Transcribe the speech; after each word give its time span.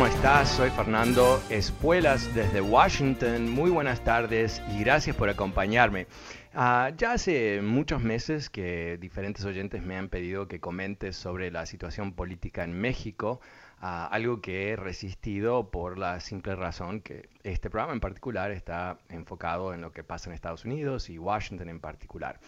¿Cómo 0.00 0.14
estás? 0.14 0.48
Soy 0.48 0.70
Fernando 0.70 1.42
Espuelas 1.50 2.34
desde 2.34 2.62
Washington. 2.62 3.50
Muy 3.50 3.70
buenas 3.70 4.02
tardes 4.02 4.62
y 4.74 4.80
gracias 4.80 5.14
por 5.14 5.28
acompañarme. 5.28 6.06
Ah, 6.54 6.90
ya 6.96 7.12
hace 7.12 7.60
muchos 7.60 8.00
meses 8.00 8.48
que 8.48 8.96
diferentes 8.98 9.44
oyentes 9.44 9.82
me 9.82 9.98
han 9.98 10.08
pedido 10.08 10.48
que 10.48 10.58
comente 10.58 11.12
sobre 11.12 11.50
la 11.50 11.66
situación 11.66 12.14
política 12.14 12.64
en 12.64 12.72
México, 12.80 13.42
ah, 13.82 14.08
algo 14.10 14.40
que 14.40 14.70
he 14.70 14.76
resistido 14.76 15.70
por 15.70 15.98
la 15.98 16.18
simple 16.20 16.56
razón 16.56 17.02
que 17.02 17.28
este 17.42 17.68
programa 17.68 17.92
en 17.92 18.00
particular 18.00 18.52
está 18.52 18.96
enfocado 19.10 19.74
en 19.74 19.82
lo 19.82 19.92
que 19.92 20.02
pasa 20.02 20.30
en 20.30 20.34
Estados 20.34 20.64
Unidos 20.64 21.10
y 21.10 21.18
Washington 21.18 21.68
en 21.68 21.78
particular. 21.78 22.40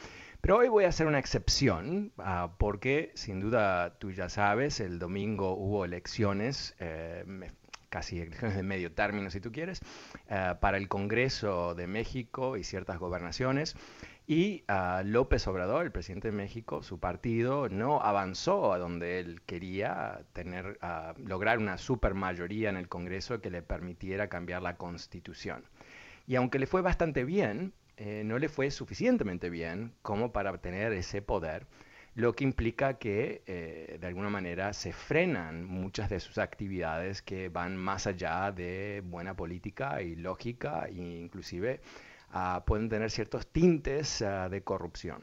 Pero 0.42 0.56
hoy 0.56 0.68
voy 0.68 0.84
a 0.84 0.88
hacer 0.88 1.06
una 1.06 1.20
excepción 1.20 2.12
ah, 2.18 2.56
porque 2.58 3.12
sin 3.14 3.38
duda 3.38 3.96
tú 4.00 4.10
ya 4.10 4.28
sabes, 4.28 4.80
el 4.80 4.98
domingo 4.98 5.54
hubo 5.54 5.84
elecciones, 5.84 6.74
eh, 6.80 7.24
casi 7.90 8.18
elecciones 8.18 8.56
de 8.56 8.64
medio 8.64 8.92
término 8.92 9.30
si 9.30 9.40
tú 9.40 9.52
quieres, 9.52 9.82
eh, 10.28 10.56
para 10.60 10.78
el 10.78 10.88
Congreso 10.88 11.76
de 11.76 11.86
México 11.86 12.56
y 12.56 12.64
ciertas 12.64 12.98
gobernaciones. 12.98 13.76
Y 14.26 14.64
ah, 14.66 15.02
López 15.04 15.46
Obrador, 15.46 15.84
el 15.84 15.92
presidente 15.92 16.32
de 16.32 16.36
México, 16.36 16.82
su 16.82 16.98
partido 16.98 17.68
no 17.68 18.02
avanzó 18.02 18.72
a 18.72 18.78
donde 18.78 19.20
él 19.20 19.42
quería 19.42 20.24
tener, 20.32 20.76
ah, 20.82 21.14
lograr 21.24 21.58
una 21.58 21.78
supermayoría 21.78 22.68
en 22.68 22.76
el 22.76 22.88
Congreso 22.88 23.40
que 23.40 23.50
le 23.50 23.62
permitiera 23.62 24.26
cambiar 24.26 24.62
la 24.62 24.76
Constitución. 24.76 25.62
Y 26.26 26.34
aunque 26.34 26.58
le 26.58 26.66
fue 26.66 26.82
bastante 26.82 27.24
bien, 27.24 27.74
eh, 27.96 28.22
no 28.24 28.38
le 28.38 28.48
fue 28.48 28.70
suficientemente 28.70 29.50
bien 29.50 29.92
como 30.02 30.32
para 30.32 30.50
obtener 30.50 30.92
ese 30.92 31.22
poder, 31.22 31.66
lo 32.14 32.34
que 32.34 32.44
implica 32.44 32.98
que 32.98 33.42
eh, 33.46 33.96
de 34.00 34.06
alguna 34.06 34.28
manera 34.28 34.72
se 34.72 34.92
frenan 34.92 35.64
muchas 35.64 36.10
de 36.10 36.20
sus 36.20 36.38
actividades 36.38 37.22
que 37.22 37.48
van 37.48 37.76
más 37.76 38.06
allá 38.06 38.52
de 38.52 39.02
buena 39.04 39.34
política 39.34 40.02
y 40.02 40.16
lógica 40.16 40.86
e 40.88 40.94
inclusive 40.94 41.80
ah, 42.30 42.64
pueden 42.66 42.88
tener 42.88 43.10
ciertos 43.10 43.46
tintes 43.46 44.20
ah, 44.20 44.48
de 44.48 44.62
corrupción. 44.62 45.22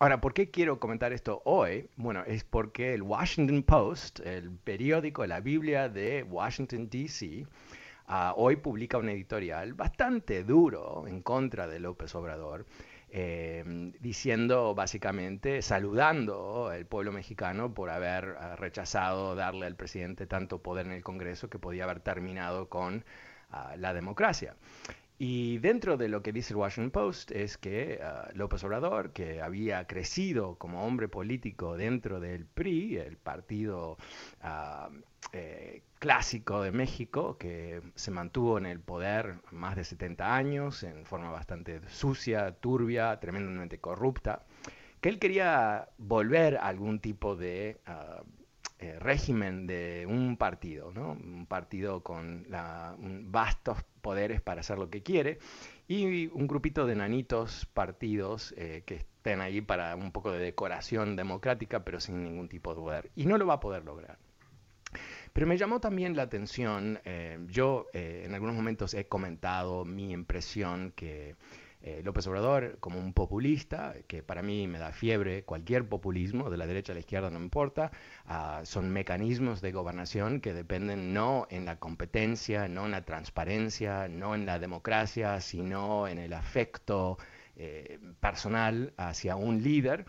Ahora, 0.00 0.20
¿por 0.20 0.32
qué 0.32 0.48
quiero 0.48 0.78
comentar 0.78 1.12
esto 1.12 1.42
hoy? 1.44 1.90
Bueno, 1.96 2.22
es 2.24 2.44
porque 2.44 2.94
el 2.94 3.02
Washington 3.02 3.64
Post, 3.64 4.20
el 4.20 4.52
periódico, 4.52 5.26
la 5.26 5.40
Biblia 5.40 5.88
de 5.88 6.22
Washington, 6.22 6.88
D.C., 6.88 7.46
hoy 8.36 8.56
publica 8.56 8.98
un 8.98 9.08
editorial 9.08 9.74
bastante 9.74 10.44
duro 10.44 11.06
en 11.06 11.22
contra 11.22 11.66
de 11.66 11.78
López 11.80 12.14
Obrador, 12.14 12.66
eh, 13.10 13.64
diciendo 14.00 14.74
básicamente, 14.74 15.62
saludando 15.62 16.68
al 16.68 16.84
pueblo 16.84 17.10
mexicano 17.10 17.72
por 17.72 17.88
haber 17.88 18.36
ah, 18.38 18.54
rechazado 18.56 19.34
darle 19.34 19.64
al 19.64 19.76
presidente 19.76 20.26
tanto 20.26 20.62
poder 20.62 20.86
en 20.86 20.92
el 20.92 21.02
Congreso 21.02 21.48
que 21.48 21.58
podía 21.58 21.84
haber 21.84 22.00
terminado 22.00 22.68
con 22.68 23.04
ah, 23.50 23.74
la 23.78 23.94
democracia. 23.94 24.56
Y 25.20 25.58
dentro 25.58 25.96
de 25.96 26.08
lo 26.08 26.22
que 26.22 26.32
dice 26.32 26.52
el 26.52 26.58
Washington 26.58 26.90
Post 26.90 27.30
es 27.32 27.56
que 27.56 27.98
ah, 28.02 28.28
López 28.34 28.62
Obrador, 28.64 29.12
que 29.12 29.40
había 29.40 29.86
crecido 29.86 30.56
como 30.56 30.84
hombre 30.86 31.08
político 31.08 31.78
dentro 31.78 32.20
del 32.20 32.44
PRI, 32.44 32.98
el 32.98 33.16
partido 33.16 33.96
eh, 35.32 35.82
clásico 35.98 36.62
de 36.62 36.72
México, 36.72 37.36
que 37.38 37.82
se 37.94 38.10
mantuvo 38.10 38.58
en 38.58 38.66
el 38.66 38.80
poder 38.80 39.36
más 39.50 39.76
de 39.76 39.84
70 39.84 40.34
años, 40.36 40.82
en 40.82 41.04
forma 41.06 41.30
bastante 41.30 41.80
sucia, 41.88 42.52
turbia, 42.52 43.18
tremendamente 43.20 43.78
corrupta, 43.80 44.44
que 45.00 45.08
él 45.08 45.18
quería 45.18 45.88
volver 45.98 46.56
a 46.58 46.66
algún 46.68 47.00
tipo 47.00 47.36
de 47.36 47.80
ah, 47.86 48.22
eh, 48.78 48.98
régimen 49.00 49.66
de 49.66 50.06
un 50.08 50.36
partido, 50.36 50.92
¿no? 50.92 51.12
Un 51.12 51.46
partido 51.46 52.02
con 52.02 52.44
la- 52.48 52.96
vastos 52.98 53.78
poderes 54.00 54.40
para 54.40 54.60
hacer 54.60 54.78
lo 54.78 54.90
que 54.90 55.02
quiere 55.02 55.38
y 55.88 56.28
un 56.28 56.46
grupito 56.46 56.86
de 56.86 56.94
nanitos 56.96 57.66
partidos 57.66 58.54
eh, 58.56 58.82
que 58.86 58.96
estén 58.96 59.40
ahí 59.40 59.60
para 59.60 59.96
un 59.96 60.12
poco 60.12 60.30
de 60.32 60.38
decoración 60.38 61.16
democrática, 61.16 61.84
pero 61.84 62.00
sin 62.00 62.22
ningún 62.24 62.48
tipo 62.48 62.70
de 62.74 62.80
poder. 62.80 63.10
Y 63.16 63.26
no 63.26 63.36
lo 63.38 63.46
va 63.46 63.54
a 63.54 63.60
poder 63.60 63.84
lograr. 63.84 64.18
Pero 65.38 65.46
me 65.46 65.56
llamó 65.56 65.78
también 65.78 66.16
la 66.16 66.24
atención, 66.24 66.98
eh, 67.04 67.38
yo 67.46 67.86
eh, 67.92 68.24
en 68.26 68.34
algunos 68.34 68.56
momentos 68.56 68.92
he 68.94 69.06
comentado 69.06 69.84
mi 69.84 70.10
impresión 70.10 70.92
que 70.96 71.36
eh, 71.80 72.00
López 72.02 72.26
Obrador, 72.26 72.78
como 72.80 72.98
un 72.98 73.12
populista, 73.12 73.94
que 74.08 74.24
para 74.24 74.42
mí 74.42 74.66
me 74.66 74.80
da 74.80 74.90
fiebre, 74.90 75.44
cualquier 75.44 75.88
populismo, 75.88 76.50
de 76.50 76.56
la 76.56 76.66
derecha 76.66 76.90
a 76.90 76.94
la 76.94 76.98
izquierda 76.98 77.30
no 77.30 77.38
importa, 77.38 77.92
ah, 78.26 78.62
son 78.64 78.90
mecanismos 78.90 79.60
de 79.60 79.70
gobernación 79.70 80.40
que 80.40 80.52
dependen 80.52 81.14
no 81.14 81.46
en 81.50 81.66
la 81.66 81.76
competencia, 81.76 82.66
no 82.66 82.86
en 82.86 82.90
la 82.90 83.04
transparencia, 83.04 84.08
no 84.08 84.34
en 84.34 84.44
la 84.44 84.58
democracia, 84.58 85.40
sino 85.40 86.08
en 86.08 86.18
el 86.18 86.32
afecto 86.32 87.16
eh, 87.54 88.00
personal 88.18 88.92
hacia 88.96 89.36
un 89.36 89.62
líder 89.62 90.04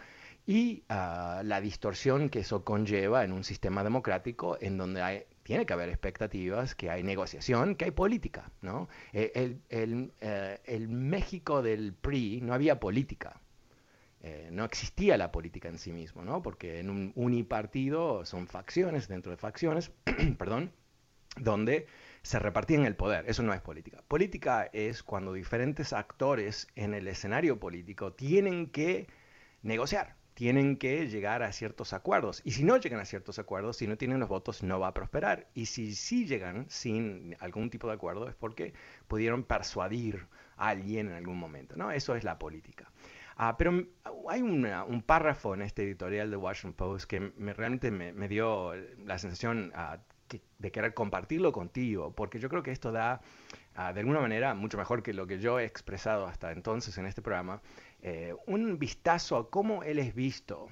y 0.50 0.84
ah, 0.90 1.44
la 1.46 1.62
distorsión 1.62 2.28
que 2.30 2.40
eso 2.40 2.64
conlleva 2.64 3.24
en 3.24 3.34
un 3.34 3.44
sistema 3.44 3.84
democrático 3.84 4.58
en 4.60 4.78
donde 4.80 5.04
hay- 5.04 5.26
tiene 5.44 5.68
que 5.68 5.74
haber 5.74 5.90
expectativas, 5.90 6.74
que 6.74 6.90
hay 6.90 7.04
negociación, 7.04 7.76
que 7.76 7.86
hay 7.86 7.92
política. 7.92 8.52
¿no? 8.64 8.90
Eh, 9.14 9.32
El, 9.36 9.62
el, 9.70 10.12
eh, 10.22 10.60
el 10.66 10.88
México 10.90 11.62
del 11.62 11.94
PRI 11.94 12.42
no 12.42 12.56
había 12.56 12.80
política. 12.80 13.40
Eh, 14.22 14.50
no 14.52 14.66
existía 14.66 15.18
la 15.18 15.32
política 15.32 15.70
en 15.70 15.78
sí 15.78 15.92
mismo, 15.92 16.24
¿no? 16.26 16.42
porque 16.42 16.80
en 16.80 16.90
un 16.90 17.12
unipartido 17.16 18.26
son 18.26 18.48
facciones 18.48 19.08
dentro 19.08 19.30
de 19.32 19.38
facciones, 19.38 19.92
perdón, 20.40 20.72
donde 21.38 21.86
se 22.24 22.40
repartían 22.40 22.86
el 22.86 22.96
poder. 22.96 23.26
Eso 23.30 23.44
no 23.44 23.54
es 23.54 23.62
política. 23.62 24.02
Política 24.08 24.68
es 24.74 25.04
cuando 25.04 25.32
diferentes 25.32 25.94
actores 25.94 26.68
en 26.76 26.96
el 26.96 27.08
escenario 27.08 27.60
político 27.60 28.14
tienen 28.14 28.72
que 28.72 29.06
negociar, 29.62 30.16
tienen 30.40 30.78
que 30.78 31.06
llegar 31.10 31.44
a 31.44 31.52
ciertos 31.52 31.92
acuerdos. 31.92 32.42
Y 32.46 32.52
si 32.52 32.64
no 32.64 32.78
llegan 32.78 33.02
a 33.02 33.04
ciertos 33.06 33.40
acuerdos, 33.40 33.76
si 33.76 33.88
no 33.88 33.98
tienen 33.98 34.22
los 34.22 34.30
votos, 34.30 34.64
no 34.64 34.80
va 34.80 34.88
a 34.88 34.94
prosperar. 34.94 35.48
Y 35.54 35.66
si 35.66 35.94
sí 35.94 36.26
llegan 36.26 36.66
sin 36.70 37.36
algún 37.42 37.70
tipo 37.70 37.88
de 37.90 37.96
acuerdo, 37.96 38.30
es 38.30 38.36
porque 38.36 38.74
pudieron 39.10 39.44
persuadir 39.44 40.28
a 40.56 40.70
alguien 40.70 41.10
en 41.10 41.16
algún 41.16 41.38
momento. 41.38 41.76
¿no? 41.76 41.92
Eso 41.92 42.16
es 42.16 42.24
la 42.24 42.40
política. 42.40 42.90
Ah, 43.36 43.58
pero 43.58 43.84
hay 44.30 44.42
una- 44.42 44.86
un 44.86 45.02
párrafo 45.02 45.54
en 45.56 45.62
este 45.62 45.84
editorial 45.84 46.32
de 46.32 46.38
Washington 46.38 46.74
Post 46.74 47.06
que 47.10 47.20
me, 47.20 47.52
realmente 47.52 47.92
me, 47.92 48.14
me 48.14 48.30
dio 48.30 48.74
la 49.06 49.18
sensación 49.18 49.74
ah, 49.76 49.98
que- 50.30 50.42
de 50.58 50.72
querer 50.72 50.94
compartirlo 50.94 51.52
contigo, 51.52 52.14
porque 52.16 52.40
yo 52.40 52.48
creo 52.48 52.64
que 52.64 52.72
esto 52.72 52.94
da, 52.94 53.20
ah, 53.76 53.92
de 53.92 54.00
alguna 54.02 54.22
manera, 54.22 54.54
mucho 54.54 54.78
mejor 54.78 55.04
que 55.04 55.12
lo 55.14 55.26
que 55.28 55.40
yo 55.40 55.60
he 55.60 55.66
expresado 55.66 56.28
hasta 56.28 56.52
entonces 56.54 56.98
en 56.98 57.06
este 57.08 57.22
programa, 57.22 57.62
eh, 58.02 58.34
un 58.48 58.80
vistazo 58.80 59.38
a 59.38 59.50
cómo 59.50 59.84
él 59.84 60.00
es 60.00 60.16
visto 60.16 60.70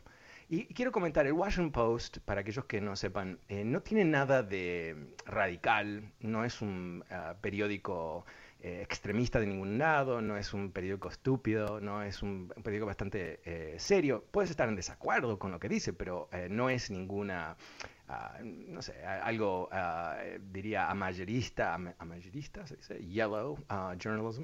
Y 0.50 0.66
quiero 0.74 0.92
comentar, 0.94 1.28
el 1.28 1.34
Washington 1.34 1.72
Post, 1.72 2.18
para 2.20 2.42
aquellos 2.42 2.66
que 2.66 2.80
no 2.80 2.96
sepan, 2.96 3.40
eh, 3.50 3.66
no 3.66 3.82
tiene 3.82 4.06
nada 4.06 4.44
de 4.44 4.96
radical, 5.26 6.12
no 6.22 6.46
es 6.46 6.62
un 6.62 7.04
ah, 7.12 7.36
periódico 7.42 8.26
eh, 8.62 8.82
extremista 8.82 9.40
de 9.42 9.48
ningún 9.48 9.78
lado, 9.78 10.22
no 10.22 10.38
es 10.38 10.54
un 10.54 10.72
periódico 10.72 11.10
estúpido, 11.10 11.82
no 11.82 12.02
es 12.02 12.24
un, 12.24 12.48
periódico 12.64 12.86
bastante 12.86 13.42
serio. 13.78 14.24
Puedes 14.32 14.50
estar 14.50 14.70
en 14.70 14.76
desacuerdo 14.76 15.38
con 15.38 15.52
lo 15.52 15.60
que 15.60 15.68
dice, 15.68 15.92
pero 15.92 16.30
no 16.50 16.70
es 16.70 16.90
ninguna, 16.90 17.58
ah, 18.08 18.38
no 18.44 18.82
sé, 18.82 19.06
algo, 19.06 19.70
ah, 19.72 20.18
diría, 20.52 20.90
amarillista, 20.90 21.74
amarillista, 21.74 22.66
se 22.68 22.76
dice, 22.76 23.00
yellow 23.06 23.58
ah, 23.70 23.96
journalism, 23.98 24.44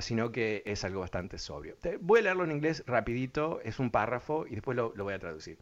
sino 0.00 0.32
que 0.32 0.62
es 0.66 0.84
algo 0.84 1.00
bastante 1.00 1.38
sobrio. 1.38 1.76
voy 2.00 2.20
a 2.20 2.22
leerlo 2.24 2.44
en 2.44 2.52
inglés 2.52 2.82
rapidito, 2.86 3.60
es 3.62 3.78
un 3.78 3.90
párrafo 3.90 4.46
y 4.46 4.54
después 4.54 4.76
lo 4.76 4.92
voy 4.92 5.14
a 5.14 5.18
traducir. 5.18 5.58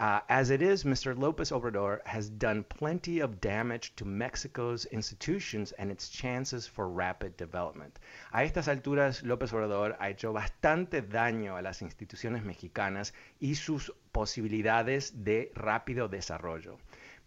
Uh, 0.00 0.18
as 0.30 0.48
it 0.48 0.62
is, 0.62 0.84
Mr. 0.84 1.14
Lopez 1.14 1.50
Obrador 1.50 2.00
has 2.06 2.30
done 2.30 2.64
plenty 2.64 3.20
of 3.20 3.38
damage 3.38 3.94
to 3.96 4.06
Mexico's 4.06 4.86
institutions 4.86 5.72
and 5.72 5.90
its 5.90 6.08
chances 6.08 6.66
for 6.66 6.88
rapid 6.88 7.36
development. 7.36 7.98
A 8.32 8.38
estas 8.38 8.66
alturas, 8.66 9.22
López 9.22 9.52
Obrador 9.52 9.94
ha 9.98 10.08
hecho 10.08 10.32
bastante 10.32 11.02
daño 11.02 11.58
a 11.58 11.60
las 11.60 11.82
instituciones 11.82 12.42
mexicanas 12.44 13.12
y 13.42 13.54
sus 13.54 13.92
posibilidades 14.14 15.22
de 15.22 15.52
rápido 15.54 16.08
desarrollo. 16.08 16.78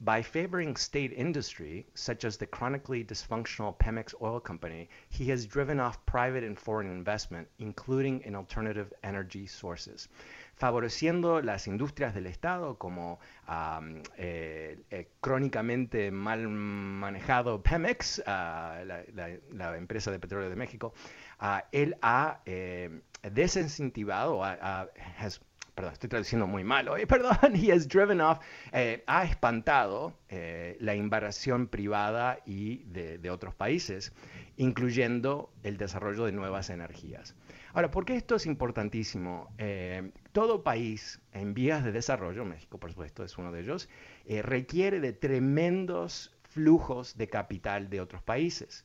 By 0.01 0.23
favoring 0.23 0.75
state 0.75 1.13
industry, 1.13 1.85
such 1.93 2.25
as 2.25 2.37
the 2.37 2.47
chronically 2.47 3.05
dysfunctional 3.05 3.77
Pemex 3.77 4.15
Oil 4.19 4.39
Company, 4.39 4.89
he 5.09 5.29
has 5.29 5.45
driven 5.45 5.79
off 5.79 6.03
private 6.07 6.43
and 6.43 6.57
foreign 6.57 6.87
investment, 6.87 7.47
including 7.59 8.21
in 8.21 8.35
alternative 8.35 8.91
energy 9.03 9.45
sources 9.45 10.07
favoreciendo 10.63 11.41
las 11.41 11.67
industrias 11.67 12.15
del 12.15 12.25
Estado, 12.25 12.77
como 12.77 13.19
eh, 14.15 14.79
eh, 14.91 15.09
crónicamente 15.19 16.09
mal 16.09 16.47
manejado 16.47 17.61
Pemex, 17.61 18.23
la, 18.25 19.75
empresa 19.77 20.09
de 20.09 20.19
petróleo 20.19 20.49
de 20.49 20.55
México, 20.55 20.93
él 21.73 21.97
ha 22.01 22.39
eh, 22.45 23.01
desincentivado, 23.29 24.41
perdón, 25.75 25.91
estoy 25.91 26.09
traduciendo 26.09 26.47
muy 26.47 26.63
mal 26.63 26.87
hoy, 26.87 27.05
perdón, 27.07 27.37
he 27.55 27.69
has 27.73 27.85
driven 27.85 28.21
off, 28.21 28.39
ha 29.05 29.23
espantado 29.25 30.13
la 30.29 30.95
inversión 30.95 31.67
privada 31.67 32.39
y 32.45 32.85
de, 32.85 33.29
otros 33.29 33.53
países, 33.53 34.13
incluyendo 34.55 35.51
el 35.63 35.75
desarrollo 35.75 36.23
de 36.23 36.31
nuevas 36.31 36.69
energías. 36.69 37.35
Ahora, 37.73 37.89
¿por 37.89 38.05
qué 38.05 38.15
esto 38.15 38.35
es 38.35 38.45
importantísimo? 38.45 39.51
Eh, 39.57 40.11
todo 40.33 40.63
país 40.63 41.21
en 41.31 41.53
vías 41.53 41.83
de 41.83 41.91
desarrollo, 41.91 42.43
México 42.43 42.79
por 42.79 42.89
supuesto 42.89 43.23
es 43.23 43.37
uno 43.37 43.51
de 43.51 43.61
ellos, 43.61 43.87
eh, 44.25 44.41
requiere 44.41 44.99
de 44.99 45.13
tremendos 45.13 46.35
flujos 46.43 47.17
de 47.17 47.29
capital 47.29 47.89
de 47.89 48.01
otros 48.01 48.21
países. 48.21 48.83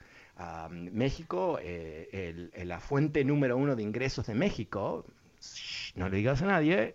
México, 0.70 1.58
eh, 1.60 2.48
la 2.64 2.78
fuente 2.78 3.24
número 3.24 3.56
uno 3.56 3.74
de 3.74 3.82
ingresos 3.82 4.26
de 4.26 4.34
México, 4.34 5.04
no 5.96 6.08
le 6.08 6.16
digas 6.18 6.42
a 6.42 6.46
nadie, 6.46 6.94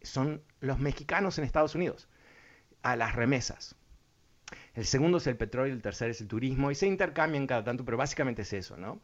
son 0.00 0.40
los 0.60 0.78
mexicanos 0.78 1.36
en 1.36 1.44
Estados 1.44 1.74
Unidos, 1.74 2.08
a 2.82 2.96
las 2.96 3.14
remesas. 3.14 3.76
El 4.74 4.86
segundo 4.86 5.18
es 5.18 5.26
el 5.26 5.36
petróleo, 5.36 5.74
el 5.74 5.82
tercer 5.82 6.10
es 6.10 6.20
el 6.20 6.28
turismo, 6.28 6.70
y 6.70 6.74
se 6.74 6.86
intercambian 6.86 7.46
cada 7.46 7.64
tanto, 7.64 7.84
pero 7.84 7.96
básicamente 7.96 8.42
es 8.42 8.52
eso, 8.54 8.76
¿no? 8.76 9.00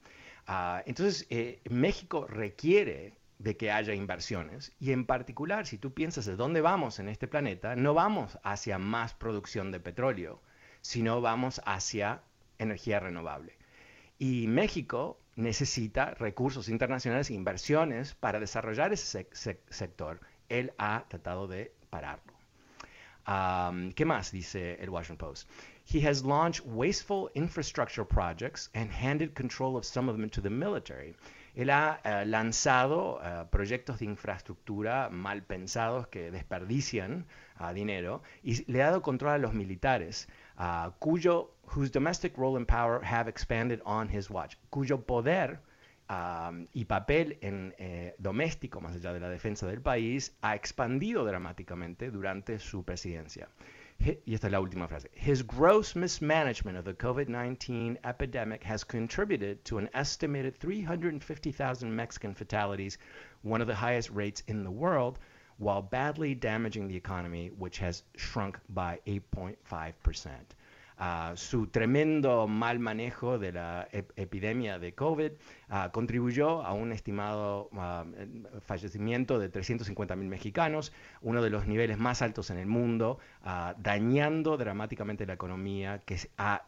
Ah, 0.46 0.82
entonces, 0.86 1.26
eh, 1.30 1.60
México 1.68 2.26
requiere 2.26 3.19
de 3.40 3.56
que 3.56 3.72
haya 3.72 3.94
inversiones 3.94 4.72
y 4.78 4.92
en 4.92 5.06
particular, 5.06 5.66
si 5.66 5.78
tú 5.78 5.94
piensas 5.94 6.26
de 6.26 6.36
dónde 6.36 6.60
vamos 6.60 6.98
en 6.98 7.08
este 7.08 7.26
planeta, 7.26 7.74
no 7.74 7.94
vamos 7.94 8.38
hacia 8.42 8.78
más 8.78 9.14
producción 9.14 9.72
de 9.72 9.80
petróleo, 9.80 10.42
sino 10.82 11.22
vamos 11.22 11.62
hacia 11.64 12.20
energía 12.58 13.00
renovable. 13.00 13.56
Y 14.18 14.46
México 14.46 15.18
necesita 15.36 16.12
recursos 16.12 16.68
internacionales 16.68 17.30
e 17.30 17.34
inversiones 17.34 18.14
para 18.14 18.40
desarrollar 18.40 18.92
ese 18.92 19.26
sector. 19.70 20.20
Él 20.50 20.74
ha 20.76 21.06
tratado 21.08 21.48
de 21.48 21.72
pararlo. 21.88 22.34
¿Qué 23.94 24.04
más 24.04 24.32
dice 24.32 24.76
el 24.82 24.90
Washington 24.90 25.16
Post? 25.28 25.48
He 25.86 26.06
has 26.06 26.22
launched 26.22 26.66
wasteful 26.66 27.30
infrastructure 27.34 28.04
projects 28.04 28.68
and 28.74 28.90
handed 28.90 29.34
control 29.34 29.78
of 29.78 29.86
some 29.86 30.10
of 30.10 30.18
them 30.18 30.28
to 30.28 30.42
the 30.42 30.50
military. 30.50 31.14
Él 31.54 31.70
ha 31.70 32.00
uh, 32.04 32.28
lanzado 32.28 33.16
uh, 33.16 33.48
proyectos 33.50 33.98
de 33.98 34.06
infraestructura 34.06 35.10
mal 35.10 35.42
pensados 35.42 36.06
que 36.08 36.30
desperdician 36.30 37.26
uh, 37.58 37.72
dinero 37.72 38.22
y 38.42 38.64
le 38.70 38.82
ha 38.82 38.86
dado 38.86 39.02
control 39.02 39.32
a 39.32 39.38
los 39.38 39.54
militares, 39.54 40.28
cuyo 40.98 41.54
whose 41.74 41.90
domestic 41.90 42.36
role 42.36 42.56
and 42.56 42.66
power 42.66 43.00
have 43.02 43.28
expanded 43.28 43.80
on 43.84 44.08
his 44.08 44.30
watch, 44.30 44.56
cuyo 44.70 45.00
poder 45.00 45.60
um, 46.10 46.66
y 46.72 46.84
papel 46.84 47.38
en, 47.40 47.74
eh, 47.78 48.14
doméstico, 48.18 48.80
más 48.80 48.96
allá 48.96 49.12
de 49.12 49.20
la 49.20 49.28
defensa 49.28 49.66
del 49.66 49.80
país, 49.80 50.36
ha 50.42 50.54
expandido 50.54 51.24
dramáticamente 51.24 52.10
durante 52.10 52.58
su 52.58 52.84
presidencia. 52.84 53.48
Y 54.02 54.32
esta 54.32 54.46
es 54.46 54.52
la 54.52 54.60
última 54.60 54.88
frase, 54.88 55.08
his 55.12 55.42
gross 55.42 55.94
mismanagement 55.94 56.78
of 56.78 56.86
the 56.86 56.94
COVID-19 56.94 57.98
epidemic 58.02 58.64
has 58.64 58.82
contributed 58.82 59.62
to 59.62 59.76
an 59.76 59.90
estimated 59.92 60.56
350,000 60.56 61.94
Mexican 61.94 62.32
fatalities, 62.32 62.96
one 63.42 63.60
of 63.60 63.66
the 63.66 63.74
highest 63.74 64.08
rates 64.08 64.42
in 64.46 64.64
the 64.64 64.70
world, 64.70 65.18
while 65.58 65.82
badly 65.82 66.34
damaging 66.34 66.88
the 66.88 66.96
economy, 66.96 67.48
which 67.58 67.76
has 67.76 68.02
shrunk 68.16 68.58
by 68.70 68.98
8.5%. 69.06 70.30
su 71.34 71.66
tremendo 71.68 72.46
mal 72.46 72.78
manejo 72.78 73.38
de 73.38 73.52
la 73.52 73.88
epidemia 73.90 74.78
de 74.78 74.94
COVID 74.94 75.32
contribuyó 75.92 76.62
a 76.62 76.74
un 76.74 76.92
estimado 76.92 77.70
fallecimiento 78.66 79.38
de 79.38 79.48
350 79.48 80.14
mil 80.16 80.28
mexicanos, 80.28 80.92
uno 81.22 81.40
de 81.42 81.48
los 81.50 81.66
niveles 81.66 81.98
más 81.98 82.22
altos 82.22 82.50
en 82.50 82.58
el 82.58 82.66
mundo, 82.66 83.18
dañando 83.78 84.56
dramáticamente 84.56 85.26
la 85.26 85.34
economía 85.34 86.00
que 86.00 86.18
se 86.18 86.30
ha, 86.36 86.66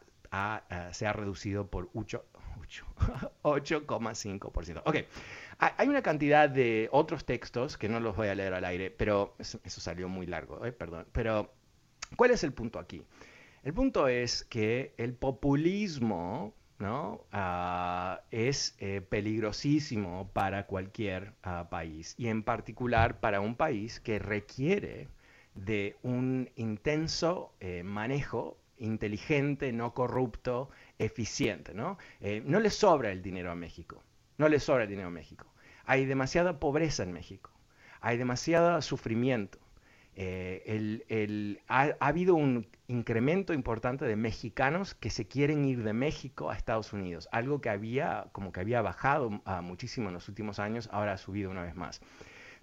se 0.91 1.05
ha 1.05 1.13
reducido 1.13 1.67
por 1.67 1.91
8,5%. 1.93 4.81
ok, 4.85 4.95
hay 5.59 5.87
una 5.87 6.01
cantidad 6.01 6.49
de 6.49 6.89
otros 6.91 7.25
textos 7.25 7.77
que 7.77 7.87
no 7.87 7.99
los 7.99 8.15
voy 8.15 8.29
a 8.29 8.35
leer 8.35 8.55
al 8.55 8.65
aire, 8.65 8.89
pero 8.89 9.35
eso, 9.37 9.59
salió 9.63 10.09
muy 10.09 10.25
largo, 10.25 10.65
¿eh? 10.65 10.71
perdón. 10.71 11.05
Pero, 11.11 11.53
¿cuál 12.15 12.31
es 12.31 12.43
el 12.43 12.53
punto 12.53 12.79
aquí? 12.79 13.03
El 13.63 13.73
punto 13.73 14.09
es 14.09 14.43
que 14.43 14.93
el 14.97 15.13
populismo 15.13 16.53
¿no? 16.79 17.25
Ah, 17.31 18.21
es 18.29 18.75
eh, 18.79 18.99
peligrosísimo 18.99 20.29
para 20.33 20.65
cualquier 20.65 21.33
ah, 21.43 21.69
país 21.69 22.13
y 22.17 22.27
en 22.27 22.43
particular 22.43 23.21
para 23.21 23.39
un 23.39 23.55
país 23.55 24.01
que 24.01 24.19
requiere 24.19 25.07
de 25.55 25.95
un 26.03 26.49
intenso 26.57 27.53
eh, 27.61 27.83
manejo 27.83 28.57
inteligente, 28.77 29.71
no 29.71 29.93
corrupto, 29.93 30.69
eficiente. 30.99 31.73
¿no? 31.73 31.97
Eh, 32.19 32.43
no 32.45 32.59
le 32.59 32.69
sobra 32.69 33.11
el 33.11 33.21
dinero 33.21 33.49
a 33.49 33.55
México, 33.55 34.03
no 34.37 34.49
le 34.49 34.59
sobra 34.59 34.83
el 34.83 34.89
dinero 34.89 35.07
a 35.07 35.11
México. 35.11 35.47
Hay 35.85 36.05
demasiada 36.05 36.59
pobreza 36.59 37.03
en 37.03 37.13
México, 37.13 37.51
hay 38.01 38.17
demasiado 38.17 38.81
sufrimiento, 38.81 39.57
eh, 40.15 41.59
ha, 41.67 41.89
habido 41.99 42.35
un 42.35 42.67
incremento 42.87 43.53
importante 43.53 44.05
de 44.05 44.15
mexicanos 44.15 44.93
que 44.93 45.09
se 45.09 45.27
quieren 45.27 45.65
ir 45.65 45.83
de 45.83 45.93
México 45.93 46.49
a 46.49 46.55
Estados 46.55 46.93
Unidos, 46.93 47.27
algo 47.31 47.61
que 47.61 47.69
había 47.69 48.27
como 48.31 48.51
que 48.51 48.59
había 48.59 48.81
bajado 48.81 49.29
muchísimo 49.61 50.09
en 50.09 50.13
los 50.13 50.29
últimos 50.29 50.59
años, 50.59 50.89
ahora 50.91 51.13
ha 51.13 51.17
subido 51.17 51.49
una 51.49 51.63
vez 51.63 51.75
más. 51.75 52.01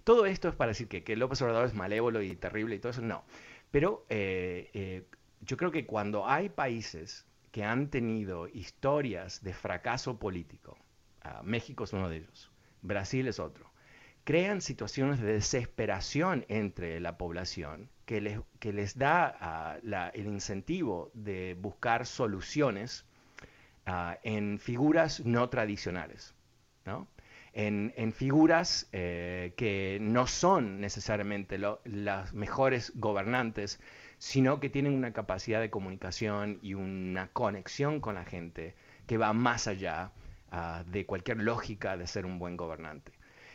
Todo 0.03 0.25
esto 0.25 0.49
es 0.49 0.55
para 0.55 0.69
decir 0.69 0.87
que, 0.87 1.03
que 1.03 1.15
López 1.15 1.41
Obrador 1.41 1.65
es 1.65 1.73
malévolo 1.73 2.21
y 2.21 2.35
terrible 2.35 2.75
y 2.75 2.79
todo 2.79 2.91
eso, 2.91 3.01
no. 3.01 3.23
Pero 3.71 4.05
eh, 4.09 4.69
eh, 4.73 5.05
yo 5.41 5.57
creo 5.57 5.71
que 5.71 5.85
cuando 5.85 6.27
hay 6.27 6.49
países 6.49 7.25
que 7.51 7.63
han 7.63 7.89
tenido 7.89 8.47
historias 8.47 9.43
de 9.43 9.53
fracaso 9.53 10.19
político, 10.19 10.77
ah, 11.21 11.41
México 11.43 11.83
es 11.83 11.93
uno 11.93 12.09
de 12.09 12.17
ellos, 12.17 12.51
Brasil 12.81 13.27
es 13.27 13.39
otro, 13.39 13.70
crean 14.23 14.61
situaciones 14.61 15.19
de 15.19 15.33
desesperación 15.33 16.45
entre 16.47 16.99
la 16.99 17.17
población 17.17 17.89
que 18.05 18.21
les, 18.21 18.39
que 18.59 18.73
les 18.73 18.97
da 18.97 19.37
ah, 19.39 20.11
el 20.13 20.27
incentivo 20.27 21.11
de 21.13 21.55
buscar 21.59 22.05
soluciones 22.05 23.05
ah, 23.85 24.17
en 24.23 24.59
figuras 24.59 25.25
no 25.25 25.49
tradicionales, 25.49 26.35
En, 27.53 28.13
figuras 28.13 28.87
eh, 28.91 29.53
que 29.57 29.97
no 30.01 30.27
son 30.27 30.79
necesariamente 30.79 31.57
las 31.57 32.33
mejores 32.33 32.93
gobernantes, 32.95 33.79
sino 34.17 34.59
que 34.59 34.69
tienen 34.69 34.93
una 34.93 35.13
capacidad 35.13 35.59
de 35.59 35.69
comunicación 35.69 36.59
y 36.61 36.75
una 36.75 37.27
conexión 37.29 37.99
con 37.99 38.15
la 38.15 38.23
gente 38.25 38.75
que 39.07 39.17
va 39.17 39.33
más 39.33 39.67
allá 39.67 40.11
ah, 40.51 40.83
de 40.87 41.05
cualquier 41.05 41.37
lógica 41.37 41.97
de 41.97 42.07
ser 42.07 42.25
un 42.25 42.39
buen 42.39 42.55
gobernante. 42.57 43.11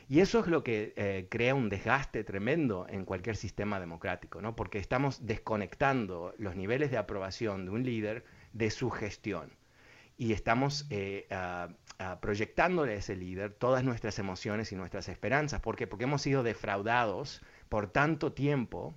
Y 0.08 0.20
eso 0.20 0.40
es 0.40 0.46
lo 0.46 0.62
que 0.62 0.92
eh, 0.96 1.26
crea 1.28 1.54
un 1.54 1.68
desgaste 1.68 2.22
tremendo 2.22 2.86
en 2.88 3.04
cualquier 3.04 3.36
sistema 3.36 3.80
democrático, 3.80 4.40
¿no? 4.40 4.54
porque 4.54 4.78
estamos 4.78 5.26
desconectando 5.26 6.32
los 6.38 6.54
niveles 6.54 6.92
de 6.92 6.98
aprobación 6.98 7.64
de 7.64 7.70
un 7.72 7.82
líder 7.82 8.24
de 8.52 8.70
su 8.70 8.90
gestión. 8.90 9.50
Y 10.16 10.32
estamos 10.32 10.86
eh, 10.90 11.26
proyectándole 12.20 12.92
a 12.92 12.96
ese 12.96 13.16
líder 13.16 13.52
todas 13.52 13.84
nuestras 13.84 14.18
emociones 14.18 14.72
y 14.72 14.76
nuestras 14.76 15.08
esperanzas. 15.08 15.60
¿Por 15.60 15.76
qué? 15.76 15.86
Porque 15.86 16.04
hemos 16.04 16.22
sido 16.22 16.42
defraudados 16.42 17.42
por 17.68 17.88
tanto 17.88 18.32
tiempo 18.32 18.94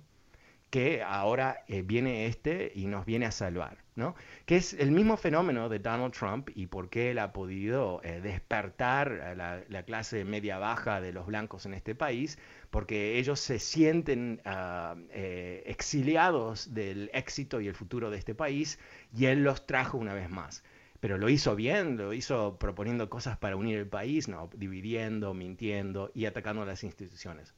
que 0.70 1.02
ahora 1.02 1.64
eh, 1.66 1.82
viene 1.82 2.26
este 2.26 2.72
y 2.74 2.86
nos 2.86 3.04
viene 3.04 3.26
a 3.26 3.32
salvar, 3.32 3.78
¿no? 3.96 4.14
Que 4.46 4.56
es 4.56 4.72
el 4.74 4.92
mismo 4.92 5.16
fenómeno 5.16 5.68
de 5.68 5.80
Donald 5.80 6.14
Trump 6.14 6.48
y 6.54 6.66
por 6.66 6.88
qué 6.88 7.10
él 7.10 7.18
ha 7.18 7.32
podido 7.32 8.00
eh, 8.04 8.20
despertar 8.20 9.20
a 9.20 9.34
la, 9.34 9.82
clase 9.82 10.24
media 10.24 10.58
baja 10.58 11.00
de 11.00 11.12
los 11.12 11.26
blancos 11.26 11.66
en 11.66 11.74
este 11.74 11.96
país, 11.96 12.38
porque 12.70 13.18
ellos 13.18 13.40
se 13.40 13.58
sienten 13.58 14.40
ah, 14.44 14.94
eh, 15.10 15.64
exiliados 15.66 16.72
del 16.72 17.10
éxito 17.12 17.60
y 17.60 17.66
el 17.66 17.74
futuro 17.74 18.10
de 18.10 18.18
este 18.18 18.34
país 18.34 18.78
y 19.12 19.26
él 19.26 19.42
los 19.42 19.66
trajo 19.66 19.98
una 19.98 20.14
vez 20.14 20.30
más. 20.30 20.62
Pero 21.00 21.18
lo 21.18 21.28
hizo 21.30 21.56
bien, 21.56 21.96
lo 21.96 22.12
hizo 22.12 22.58
proponiendo 22.58 23.08
cosas 23.10 23.38
para 23.38 23.56
unir 23.56 23.78
el 23.78 23.88
país, 23.88 24.28
no 24.28 24.50
dividiendo, 24.54 25.34
mintiendo 25.34 26.12
y 26.14 26.26
atacando 26.26 26.62
a 26.62 26.66
las 26.66 26.84
instituciones. 26.84 27.54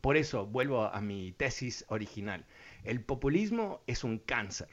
Por 0.00 0.16
eso 0.16 0.46
vuelvo 0.46 0.84
a 0.84 1.00
mi 1.00 1.32
tesis 1.32 1.84
original. 1.88 2.46
El 2.84 3.02
populismo 3.02 3.82
es 3.86 4.04
un 4.04 4.18
cáncer 4.18 4.68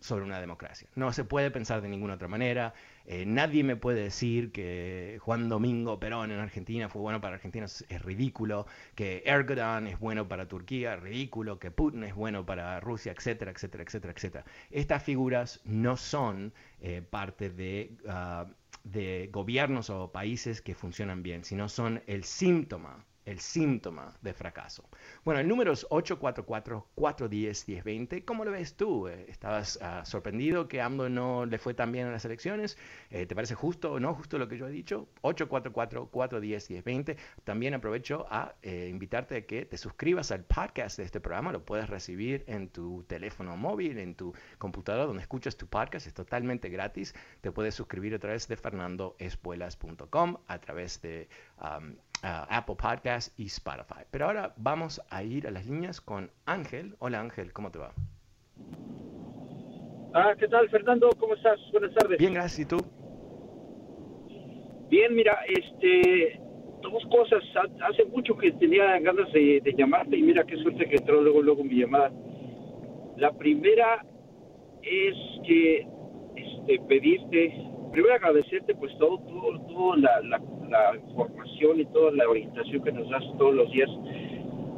sobre 0.00 0.24
una 0.24 0.40
democracia. 0.40 0.88
No 0.94 1.12
se 1.12 1.24
puede 1.24 1.50
pensar 1.50 1.80
de 1.80 1.88
ninguna 1.88 2.14
otra 2.14 2.28
manera. 2.28 2.74
Eh, 3.04 3.24
nadie 3.26 3.64
me 3.64 3.76
puede 3.76 4.02
decir 4.02 4.52
que 4.52 5.18
Juan 5.22 5.48
Domingo 5.48 5.98
Perón 5.98 6.30
en 6.30 6.38
Argentina 6.38 6.88
fue 6.88 7.02
bueno 7.02 7.20
para 7.20 7.36
Argentina, 7.36 7.66
es, 7.66 8.02
ridículo. 8.02 8.66
Que 8.94 9.22
Erdogan 9.26 9.86
es 9.86 9.98
bueno 9.98 10.28
para 10.28 10.46
Turquía, 10.46 10.94
es 10.94 11.00
ridículo. 11.00 11.58
Que 11.58 11.70
Putin 11.70 12.04
es 12.04 12.14
bueno 12.14 12.46
para 12.46 12.78
Rusia, 12.80 13.12
etcétera, 13.12 13.50
etcétera, 13.50 13.84
etcétera, 13.84 14.12
etcétera. 14.14 14.44
Estas 14.70 15.02
figuras 15.02 15.60
no 15.64 15.96
son 15.96 16.52
eh, 16.80 17.02
parte 17.02 17.50
de, 17.50 17.96
ah, 18.06 18.46
de 18.84 19.28
gobiernos 19.32 19.90
o 19.90 20.12
países 20.12 20.62
que 20.62 20.74
funcionan 20.74 21.22
bien, 21.22 21.44
sino 21.44 21.68
son 21.68 22.02
el 22.06 22.24
síntoma 22.24 23.04
el 23.28 23.38
síntoma 23.40 24.14
de 24.22 24.32
fracaso. 24.32 24.88
Bueno, 25.22 25.40
el 25.40 25.48
número 25.48 25.72
es 25.72 25.86
844-410-1020. 25.88 28.24
¿Cómo 28.24 28.46
lo 28.46 28.52
ves 28.52 28.74
tú? 28.74 29.06
Eh, 29.06 29.26
¿Estabas 29.28 29.78
ah, 29.82 30.02
sorprendido 30.06 30.66
que 30.66 30.80
AMLO 30.80 31.10
no 31.10 31.44
le 31.44 31.58
fue 31.58 31.74
tan 31.74 31.92
bien 31.92 32.06
en 32.06 32.12
las 32.12 32.24
elecciones? 32.24 32.78
Eh, 33.10 33.26
¿Te 33.26 33.34
parece 33.34 33.54
justo 33.54 33.92
o 33.92 34.00
no 34.00 34.14
justo 34.14 34.38
lo 34.38 34.48
que 34.48 34.56
yo 34.56 34.66
he 34.66 34.70
dicho? 34.70 35.08
844-410-1020. 35.22 37.18
También 37.44 37.74
aprovecho 37.74 38.26
a 38.30 38.54
eh, 38.62 38.88
invitarte 38.90 39.36
a 39.36 39.44
que 39.44 39.66
te 39.66 39.76
suscribas 39.76 40.32
al 40.32 40.44
podcast 40.44 40.96
de 40.96 41.04
este 41.04 41.20
programa. 41.20 41.52
Lo 41.52 41.66
puedes 41.66 41.90
recibir 41.90 42.44
en 42.46 42.70
tu 42.70 43.04
teléfono 43.04 43.58
móvil, 43.58 43.98
en 43.98 44.14
tu 44.14 44.32
computadora, 44.56 45.04
donde 45.04 45.20
escuchas 45.20 45.58
tu 45.58 45.66
podcast. 45.66 46.06
Es 46.06 46.14
totalmente 46.14 46.70
gratis. 46.70 47.14
Te 47.42 47.52
puedes 47.52 47.74
suscribir 47.74 48.14
a 48.14 48.18
través 48.18 48.48
de 48.48 48.56
fernandoespuelas.com, 48.56 50.38
a 50.46 50.58
través 50.60 51.02
de 51.02 51.28
Apple 52.22 52.76
Podcast 52.76 53.38
y 53.38 53.46
Spotify. 53.46 54.04
Pero 54.10 54.26
ahora 54.26 54.52
vamos 54.56 55.00
a 55.10 55.22
ir 55.22 55.46
a 55.46 55.50
las 55.50 55.66
líneas 55.66 56.00
con 56.00 56.30
Ángel. 56.46 56.96
Hola 56.98 57.20
Ángel, 57.20 57.52
¿cómo 57.52 57.70
te 57.70 57.78
va? 57.78 57.92
Ah, 60.14 60.34
¿qué 60.38 60.48
tal 60.48 60.68
Fernando? 60.70 61.10
¿Cómo 61.18 61.34
estás? 61.34 61.58
Buenas 61.70 61.94
tardes. 61.94 62.18
Bien, 62.18 62.34
gracias. 62.34 62.60
¿Y 62.60 62.64
tú? 62.64 62.78
Bien, 64.88 65.14
mira, 65.14 65.38
este, 65.46 66.40
dos 66.80 67.02
cosas. 67.10 67.44
Hace 67.88 68.04
mucho 68.06 68.36
que 68.36 68.52
tenía 68.52 68.98
ganas 69.00 69.30
de, 69.32 69.62
llamarte 69.76 70.16
y 70.16 70.22
mira 70.22 70.44
qué 70.44 70.56
suerte 70.56 70.88
que 70.88 70.96
entró 70.96 71.20
luego, 71.20 71.42
luego 71.42 71.62
mi 71.62 71.80
llamada. 71.80 72.10
La 73.16 73.32
primera 73.32 74.04
es 74.82 75.14
que 75.46 75.86
este, 76.36 76.80
pedirte, 76.88 77.54
primero 77.90 78.14
agradecerte 78.14 78.74
pues 78.74 78.96
todo, 78.98 79.18
todo, 79.18 79.60
todo 79.60 79.96
la, 79.96 80.20
la 80.22 80.40
la 80.68 80.96
información 80.96 81.80
y 81.80 81.86
toda 81.86 82.12
la 82.12 82.28
orientación 82.28 82.82
que 82.82 82.92
nos 82.92 83.08
das 83.08 83.24
todos 83.38 83.54
los 83.54 83.70
días. 83.70 83.90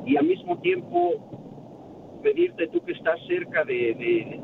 Y 0.07 0.17
al 0.17 0.27
mismo 0.27 0.59
tiempo 0.59 2.21
pedirte 2.23 2.69
tú 2.69 2.83
que 2.85 2.93
estás 2.93 3.19
cerca 3.27 3.65
de, 3.65 3.95
de 3.95 4.41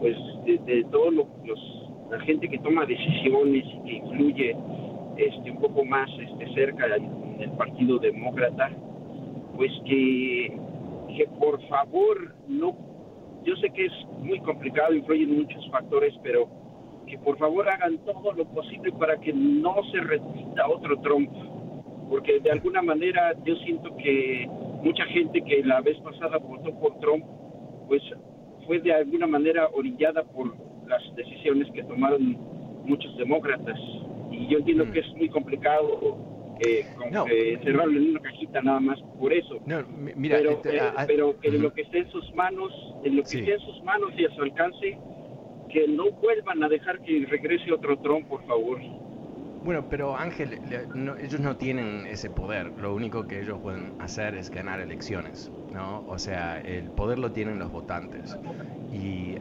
pues 0.00 0.16
de, 0.44 0.84
todo 0.90 1.10
lo, 1.10 1.28
los, 1.44 1.90
la 2.10 2.20
gente 2.20 2.48
que 2.48 2.58
toma 2.58 2.86
decisiones 2.86 3.64
y 3.64 3.82
que 3.82 3.92
influye 3.96 4.56
este 5.16 5.50
un 5.50 5.58
poco 5.58 5.84
más 5.84 6.08
este 6.20 6.52
cerca 6.54 6.86
en 6.94 7.40
el 7.40 7.50
Partido 7.52 7.98
Demócrata 7.98 8.70
pues 9.56 9.72
que 9.86 10.52
que 11.16 11.26
por 11.38 11.60
favor 11.68 12.34
no 12.46 12.76
yo 13.42 13.56
sé 13.56 13.70
que 13.70 13.86
es 13.86 13.92
muy 14.18 14.38
complicado 14.40 14.94
influyen 14.94 15.38
muchos 15.38 15.68
factores 15.70 16.14
pero 16.22 16.48
que 17.06 17.18
por 17.18 17.38
favor 17.38 17.68
hagan 17.68 17.98
todo 17.98 18.32
lo 18.32 18.44
posible 18.46 18.92
para 18.92 19.16
que 19.18 19.32
no 19.32 19.74
se 19.92 20.00
repita 20.00 20.68
otro 20.68 20.98
Trump, 21.00 21.30
porque 22.08 22.40
de 22.40 22.50
alguna 22.50 22.82
manera 22.82 23.34
yo 23.44 23.54
siento 23.56 23.96
que 23.96 24.48
mucha 24.82 25.04
gente 25.06 25.42
que 25.42 25.62
la 25.64 25.80
vez 25.80 25.98
pasada 26.00 26.38
votó 26.38 26.74
por 26.78 26.98
Trump, 27.00 27.24
pues 27.88 28.02
fue 28.66 28.80
de 28.80 28.92
alguna 28.92 29.26
manera 29.26 29.68
orillada 29.72 30.24
por 30.24 30.54
las 30.86 31.02
decisiones 31.16 31.68
que 31.72 31.82
tomaron 31.84 32.36
muchos 32.84 33.16
demócratas. 33.16 33.78
Y 34.30 34.48
yo 34.48 34.58
entiendo 34.58 34.86
mm. 34.86 34.92
que 34.92 35.00
es 35.00 35.12
muy 35.16 35.28
complicado 35.28 36.18
eh, 36.60 36.86
encerrarlo 37.52 37.98
en 37.98 38.10
una 38.10 38.20
cajita 38.20 38.62
nada 38.62 38.80
más 38.80 38.98
por 39.18 39.32
eso. 39.32 39.60
mira, 40.16 40.38
pero, 40.38 40.50
este, 40.50 40.76
eh, 40.76 40.80
pero 41.06 41.40
que 41.40 41.50
lo 41.50 41.72
que 41.72 41.82
esté 41.82 41.98
en 41.98 42.10
sus 42.10 42.34
manos, 42.34 42.72
en 43.04 43.16
lo 43.16 43.22
que 43.22 43.40
esté 43.40 43.54
en 43.54 43.60
sus 43.60 43.82
manos 43.82 44.10
y 44.16 44.24
a 44.24 44.30
su 44.34 44.42
alcance, 44.42 44.98
que 45.68 45.86
no 45.88 46.10
vuelvan 46.12 46.62
a 46.62 46.68
dejar 46.68 47.00
que 47.00 47.26
regrese 47.28 47.72
otro 47.72 47.96
Trump, 47.98 48.28
por 48.28 48.44
favor. 48.46 48.80
Bueno, 49.64 49.84
pero 49.90 50.16
Ángel, 50.16 50.60
ellos 51.20 51.40
no 51.40 51.56
tienen 51.56 52.06
ese 52.06 52.30
poder. 52.30 52.72
Lo 52.80 52.94
único 52.94 53.26
que 53.26 53.40
ellos 53.40 53.58
pueden 53.60 53.92
hacer 53.98 54.36
es 54.36 54.50
ganar 54.50 54.80
elecciones, 54.80 55.50
¿no? 55.72 56.04
O 56.06 56.18
sea, 56.18 56.60
el 56.60 56.90
poder 56.90 57.18
lo 57.18 57.32
tienen 57.32 57.58
los 57.58 57.72
votantes. 57.72 58.38
Y 58.92 59.34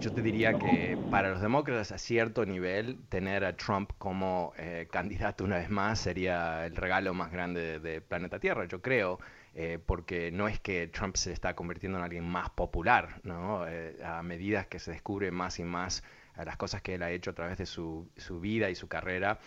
yo 0.00 0.10
te 0.14 0.22
diría 0.22 0.54
que 0.54 0.96
para 1.10 1.28
los 1.28 1.42
demócratas 1.42 1.92
a 1.92 1.98
cierto 1.98 2.46
nivel, 2.46 2.96
tener 3.10 3.44
a 3.44 3.54
Trump 3.54 3.90
como 3.98 4.54
eh, 4.58 4.88
candidato 4.90 5.44
una 5.44 5.58
vez 5.58 5.68
más 5.68 6.00
sería 6.00 6.64
el 6.64 6.74
regalo 6.74 7.12
más 7.12 7.30
grande 7.30 7.78
de 7.80 8.00
planeta 8.00 8.38
Tierra, 8.38 8.64
yo 8.64 8.80
creo. 8.80 9.18
Eh, 9.54 9.80
porque 9.84 10.30
no 10.30 10.46
es 10.46 10.60
que 10.60 10.86
Trump 10.86 11.16
se 11.16 11.32
está 11.32 11.56
convirtiendo 11.56 11.98
en 11.98 12.04
alguien 12.04 12.24
más 12.24 12.50
popular, 12.50 13.20
¿no? 13.24 13.66
Eh, 13.66 13.96
a 14.04 14.22
medida 14.22 14.66
que 14.66 14.78
se 14.78 14.92
descubre 14.92 15.32
más 15.32 15.58
y 15.58 15.64
más 15.64 16.04
eh, 16.38 16.44
las 16.44 16.56
cosas 16.56 16.82
que 16.82 16.94
él 16.94 17.02
ha 17.02 17.10
hecho 17.10 17.30
a 17.30 17.34
través 17.34 17.58
de 17.58 17.66
su, 17.66 18.08
vida 18.40 18.70
y 18.70 18.76
su 18.76 18.88
carrera, 18.88 19.40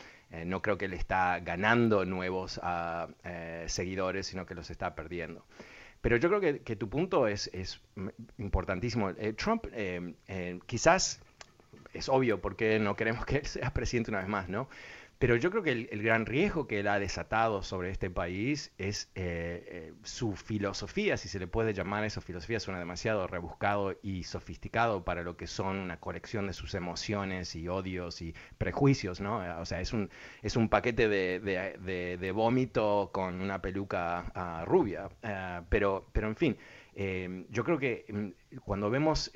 no 0.45 0.63
creo 0.63 0.79
que 0.79 0.85
él 0.85 0.93
está 0.93 1.39
ganando 1.41 2.05
nuevos 2.05 2.59
ah, 2.63 3.07
seguidores, 3.67 4.25
sino 4.25 4.47
que 4.47 4.55
los 4.55 4.71
está 4.71 4.95
perdiendo. 4.95 5.45
Pero 6.01 6.17
yo 6.17 6.27
creo 6.27 6.41
que, 6.41 6.61
que 6.61 6.75
tu 6.75 6.89
punto 6.89 7.27
es, 7.27 7.51
es 7.53 7.79
importantísimo. 8.39 9.13
Trump 9.37 9.67
quizás 10.65 11.21
es 11.93 12.09
obvio 12.09 12.41
porque 12.41 12.79
no 12.79 12.95
queremos 12.95 13.25
que 13.25 13.37
él 13.37 13.45
sea 13.45 13.71
presidente 13.71 14.09
una 14.09 14.21
vez 14.21 14.27
más, 14.27 14.49
¿no? 14.49 14.67
Pero 15.23 15.37
yo 15.37 15.51
creo 15.51 15.63
que 15.63 15.71
el, 15.71 16.03
gran 16.03 16.25
riesgo 16.25 16.67
que 16.67 16.81
él 16.81 16.87
ha 16.89 16.99
desatado 16.99 17.63
sobre 17.63 17.91
este 17.91 18.09
país 18.09 18.73
es 18.77 19.09
eh, 19.15 19.63
eh, 19.69 19.93
su 20.03 20.35
filosofía, 20.35 21.15
si 21.15 21.29
se 21.29 21.39
le 21.39 21.47
puede 21.47 21.73
llamar 21.73 22.03
eso 22.03 22.19
filosofía, 22.19 22.59
suena 22.59 22.77
demasiado 22.77 23.25
rebuscado 23.25 23.97
y 24.03 24.23
sofisticado 24.25 25.05
para 25.05 25.23
lo 25.23 25.37
que 25.37 25.47
son 25.47 25.77
una 25.77 25.97
colección 25.97 26.47
de 26.47 26.51
sus 26.51 26.73
emociones 26.73 27.55
y 27.55 27.69
odios 27.69 28.21
y 28.21 28.35
prejuicios, 28.57 29.21
¿no? 29.21 29.37
O 29.61 29.65
sea, 29.65 29.79
es 29.79 29.93
un, 29.93 30.09
es 30.41 30.57
un 30.57 30.67
paquete 30.67 31.07
de, 31.07 31.39
de, 31.39 32.31
vómito 32.33 33.09
con 33.13 33.39
una 33.39 33.61
peluca 33.61 34.29
ah, 34.35 34.65
rubia. 34.67 35.07
Pero, 35.69 36.05
pero, 36.11 36.27
en 36.27 36.35
fin, 36.35 36.57
eh, 36.95 37.45
yo 37.49 37.63
creo 37.63 37.79
que 37.79 38.03
mm, 38.09 38.57
cuando 38.59 38.89
vemos 38.89 39.31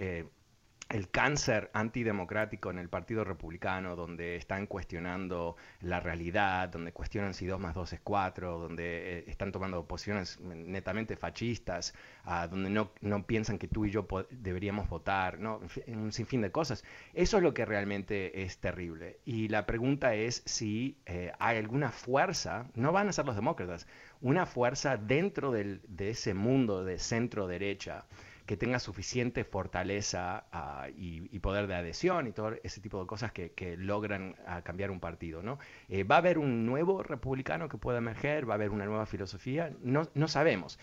el 0.89 1.10
cáncer 1.10 1.70
antidemocrático 1.74 2.70
en 2.72 2.79
el 2.79 2.89
Partido 2.89 3.24
Republicano, 3.24 3.96
donde 3.96 4.36
están 4.36 4.67
cuestionando 4.67 5.58
la 5.82 6.00
realidad, 6.00 6.70
donde 6.70 6.94
cuestionan 6.94 7.34
si 7.34 7.46
2 7.46 7.60
más 7.60 7.75
2 7.75 7.94
es 7.94 8.00
4, 8.01 8.60
donde 8.60 9.20
eh, 9.20 9.24
están 9.27 9.51
tomando 9.51 9.86
posiciones 9.86 10.39
netamente 10.39 11.17
fascistas, 11.17 11.94
ah, 12.24 12.48
donde 12.48 12.70
no, 12.70 12.91
no, 13.01 13.25
piensan 13.25 13.58
que 13.58 13.67
tú 13.67 13.86
y 13.86 13.91
yo 13.91 14.08
deberíamos 14.29 14.89
votar, 14.89 15.39
¿no? 15.39 15.60
un 15.88 16.12
sinfín 16.12 16.41
de 16.41 16.51
cosas. 16.51 16.84
Eso 17.13 17.38
es 17.38 17.44
lo 17.44 17.53
que 17.53 17.65
realmente 17.65 18.44
es 18.44 18.60
terrible. 18.60 19.20
Y 19.25 19.50
la 19.50 19.65
pregunta 19.65 20.15
es 20.15 20.41
si 20.46 20.98
eh, 21.06 21.34
hay 21.39 21.58
alguna 21.58 21.91
fuerza, 21.91 22.67
no 22.75 22.91
van 22.91 23.10
a 23.10 23.13
ser 23.13 23.25
los 23.25 23.36
demócratas, 23.36 23.88
una 24.22 24.46
fuerza 24.46 24.98
dentro 24.98 25.51
del, 25.51 25.82
de 25.88 26.12
ese 26.12 26.34
mundo 26.34 26.86
de 26.86 26.98
centro 26.98 27.48
derecha 27.48 28.06
que 28.47 28.57
tenga 28.57 28.79
suficiente 28.79 29.43
fortaleza 29.43 30.45
ah, 30.51 30.87
y, 30.95 31.37
poder 31.39 31.67
de 31.67 31.75
adhesión 31.75 32.25
y 32.27 32.31
todo 32.31 32.53
ese 32.63 32.81
tipo 32.81 32.99
de 32.99 33.05
cosas 33.05 33.31
que, 33.31 33.75
logran 33.77 34.35
ah, 34.47 34.63
cambiar 34.63 34.89
un 34.89 34.99
partido. 34.99 35.43
¿no? 35.43 35.59
Eh, 35.89 36.03
¿Va 36.03 36.15
a 36.15 36.17
haber 36.19 36.39
un 36.39 36.65
nuevo 36.65 37.03
republicano 37.03 37.69
que 37.69 37.77
pueda 37.77 37.99
emerger? 37.99 38.49
¿Va 38.49 38.53
a 38.53 38.55
haber 38.55 38.71
una 38.71 38.85
nueva 38.85 39.05
filosofía? 39.05 39.71
No, 39.83 40.09
no 40.15 40.27
sabemos. 40.27 40.79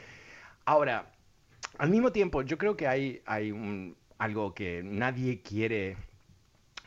Ahora, 0.67 1.11
al 1.79 1.91
mismo 1.91 2.13
tiempo, 2.13 2.43
yo 2.43 2.59
creo 2.59 2.77
que 2.77 2.87
hay, 2.87 3.23
hay 3.25 3.51
un, 3.51 3.97
algo 4.19 4.55
que 4.55 4.83
nadie 4.85 5.41
quiere, 5.41 5.97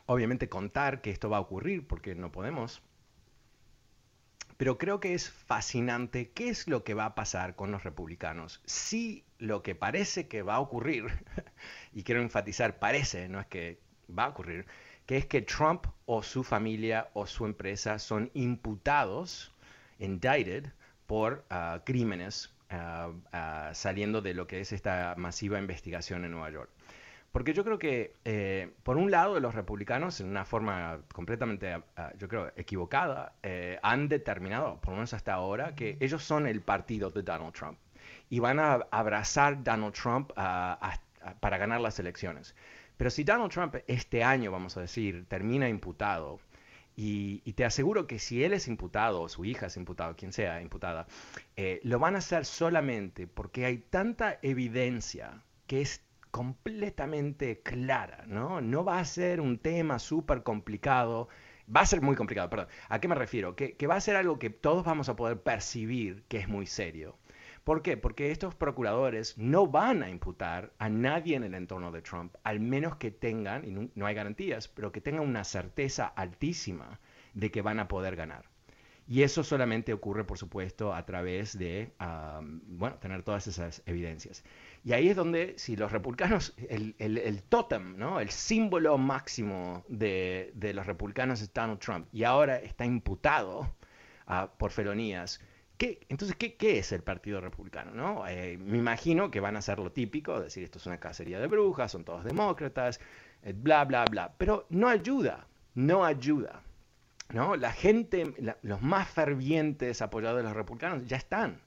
obviamente, 0.05 0.47
contar 0.47 1.01
que 1.01 1.09
esto 1.09 1.29
va 1.29 1.37
a 1.37 1.41
ocurrir, 1.41 1.87
porque 1.87 2.15
no 2.15 2.31
podemos. 2.31 2.83
Pero 4.57 4.77
creo 4.77 4.99
que 4.99 5.13
es 5.13 5.29
fascinante 5.29 6.31
qué 6.31 6.49
es 6.49 6.67
lo 6.67 6.83
que 6.83 6.95
va 6.95 7.05
a 7.05 7.15
pasar 7.15 7.55
con 7.55 7.71
los 7.71 7.83
republicanos. 7.83 8.61
Si 8.65 9.23
lo 9.37 9.61
que 9.61 9.75
parece 9.75 10.27
que 10.27 10.41
va 10.41 10.55
a 10.55 10.59
ocurrir, 10.59 11.05
y 11.93 12.03
quiero 12.03 12.21
enfatizar, 12.21 12.79
parece, 12.79 13.29
no 13.29 13.39
es 13.39 13.47
que 13.47 13.79
va 14.17 14.25
a 14.25 14.29
ocurrir, 14.29 14.65
que 15.05 15.17
es 15.17 15.25
que 15.25 15.41
Trump 15.41 15.85
o 16.05 16.23
su 16.23 16.43
familia 16.43 17.09
o 17.13 17.27
su 17.27 17.45
empresa 17.45 17.99
son 17.99 18.31
imputados, 18.33 19.53
indicted, 19.99 20.71
por 21.05 21.45
ah, 21.49 21.81
crímenes 21.85 22.53
ah, 22.69 23.11
ah, 23.31 23.71
saliendo 23.73 24.21
de 24.21 24.33
lo 24.33 24.47
que 24.47 24.59
es 24.61 24.73
esta 24.73 25.15
masiva 25.17 25.59
investigación 25.59 26.25
en 26.25 26.31
Nueva 26.31 26.51
York. 26.51 26.69
Porque 27.37 27.53
yo 27.53 27.63
creo 27.63 27.77
que, 27.77 28.15
eh, 28.25 28.71
por 28.81 28.97
un 28.97 29.11
lado, 29.11 29.39
los 29.39 29.53
republicanos, 29.53 30.19
en 30.21 30.27
una 30.27 30.43
forma 30.43 31.01
completamente, 31.13 31.71
ah, 31.95 32.11
yo 32.17 32.27
creo, 32.27 32.51
equivocada, 32.55 33.35
eh, 33.43 33.77
han 33.83 34.09
determinado, 34.09 34.81
por 34.81 34.89
lo 34.89 34.95
menos 34.95 35.13
hasta 35.13 35.35
ahora, 35.35 35.75
que 35.75 35.97
ellos 35.99 36.23
son 36.23 36.47
el 36.47 36.61
partido 36.61 37.11
de 37.11 37.21
Donald 37.21 37.53
Trump 37.53 37.77
y 38.31 38.39
van 38.39 38.57
a 38.59 38.87
abrazar 38.89 39.63
Donald 39.63 39.93
Trump 39.93 40.31
ah, 40.35 40.99
para 41.39 41.59
ganar 41.59 41.79
las 41.79 41.99
elecciones. 41.99 42.55
Pero 42.97 43.11
si 43.11 43.23
Donald 43.23 43.51
Trump 43.51 43.75
este 43.85 44.23
año, 44.23 44.51
vamos 44.51 44.75
a 44.75 44.81
decir, 44.81 45.27
termina 45.27 45.69
imputado, 45.69 46.39
y, 46.95 47.53
te 47.53 47.65
aseguro 47.65 48.07
que 48.07 48.17
si 48.17 48.43
él 48.43 48.53
es 48.53 48.67
imputado, 48.67 49.21
o 49.21 49.29
su 49.29 49.45
hija 49.45 49.67
es 49.67 49.77
imputado, 49.77 50.15
quien 50.15 50.33
sea 50.33 50.59
imputada, 50.59 51.05
eh, 51.55 51.81
lo 51.83 51.99
van 51.99 52.15
a 52.15 52.17
hacer 52.17 52.45
solamente 52.45 53.27
porque 53.27 53.65
hay 53.65 53.77
tanta 53.77 54.39
evidencia 54.41 55.43
que 55.67 55.81
es 55.81 56.06
completamente 56.37 57.63
clara, 57.63 58.23
¿no? 58.27 58.61
No 58.61 58.85
va 58.85 58.99
a 58.99 59.05
ser 59.05 59.41
un 59.41 59.57
tema 59.57 59.97
súper 59.97 60.43
complicado, 60.43 61.29
va 61.75 61.81
a 61.81 61.85
ser 61.87 62.01
muy 62.03 62.15
complicado, 62.15 62.47
perdón. 62.47 62.67
¿A 62.89 62.99
qué 63.01 63.07
me 63.07 63.15
refiero? 63.15 63.55
Que, 63.55 63.75
va 63.87 63.95
a 63.95 64.01
ser 64.01 64.15
algo 64.15 64.37
que 64.37 64.51
todos 64.51 64.85
vamos 64.85 65.09
a 65.09 65.15
poder 65.15 65.41
percibir 65.41 66.25
que 66.27 66.37
es 66.37 66.47
muy 66.47 66.67
serio. 66.67 67.17
¿Por 67.63 67.81
qué? 67.81 67.97
Porque 67.97 68.29
estos 68.29 68.53
procuradores 68.53 69.35
no 69.39 69.65
van 69.65 70.03
a 70.03 70.11
imputar 70.11 70.73
a 70.77 70.89
nadie 70.89 71.35
en 71.35 71.43
el 71.43 71.55
entorno 71.55 71.91
de 71.91 72.03
Trump, 72.03 72.35
al 72.43 72.59
menos 72.59 72.97
que 72.97 73.09
tengan, 73.09 73.65
y 73.65 73.71
no, 73.71 74.05
hay 74.05 74.13
garantías, 74.13 74.67
pero 74.67 74.91
que 74.91 75.01
tengan 75.01 75.27
una 75.27 75.43
certeza 75.43 76.05
altísima 76.05 76.99
de 77.33 77.49
que 77.49 77.63
van 77.63 77.79
a 77.79 77.87
poder 77.87 78.15
ganar. 78.15 78.45
Y 79.07 79.23
eso 79.23 79.43
solamente 79.43 79.91
ocurre, 79.91 80.23
por 80.23 80.37
supuesto, 80.37 80.93
a 80.93 81.03
través 81.03 81.57
de, 81.57 81.93
bueno, 82.67 82.97
tener 82.97 83.23
todas 83.23 83.47
esas 83.47 83.81
evidencias. 83.87 84.43
Y 84.87 84.93
ahí 84.93 85.09
es 85.09 85.17
donde, 85.17 85.53
si 85.57 85.75
los 85.75 85.91
republicanos, 85.91 86.53
el, 86.69 86.95
el, 86.97 87.43
tótem, 87.43 87.97
¿no? 87.97 88.21
el 88.21 88.29
símbolo 88.29 88.97
máximo 88.97 89.83
de, 89.89 90.53
los 90.73 90.85
republicanos 90.85 91.41
es 91.41 91.53
Donald 91.53 91.79
Trump, 91.79 92.07
y 92.13 92.23
ahora 92.23 92.55
está 92.55 92.85
imputado 92.85 93.75
por 94.57 94.71
felonías, 94.71 95.41
¿qué, 95.77 95.99
entonces, 96.07 96.37
¿qué, 96.37 96.55
¿qué, 96.55 96.79
es 96.79 96.93
el 96.93 97.03
Partido 97.03 97.41
Republicano? 97.41 97.91
¿no? 97.91 98.25
Eh, 98.29 98.57
me 98.57 98.77
imagino 98.77 99.29
que 99.29 99.41
van 99.41 99.57
a 99.57 99.59
hacer 99.59 99.77
lo 99.77 99.91
típico, 99.91 100.39
decir 100.39 100.63
esto 100.63 100.79
es 100.79 100.85
una 100.85 101.01
cacería 101.01 101.41
de 101.41 101.47
brujas, 101.47 101.91
son 101.91 102.05
todos 102.05 102.23
demócratas, 102.23 103.01
eh, 103.43 103.53
bla, 103.53 103.83
bla, 103.83 104.05
bla, 104.05 104.35
pero 104.37 104.67
no 104.69 104.87
ayuda, 104.87 105.47
no 105.75 106.05
ayuda. 106.05 106.61
¿no? 107.33 107.57
La 107.57 107.73
gente, 107.73 108.33
los 108.61 108.81
más 108.81 109.09
fervientes 109.09 110.01
apoyadores 110.01 110.45
de 110.45 110.49
los 110.49 110.55
republicanos 110.55 111.05
ya 111.07 111.17
están. 111.17 111.59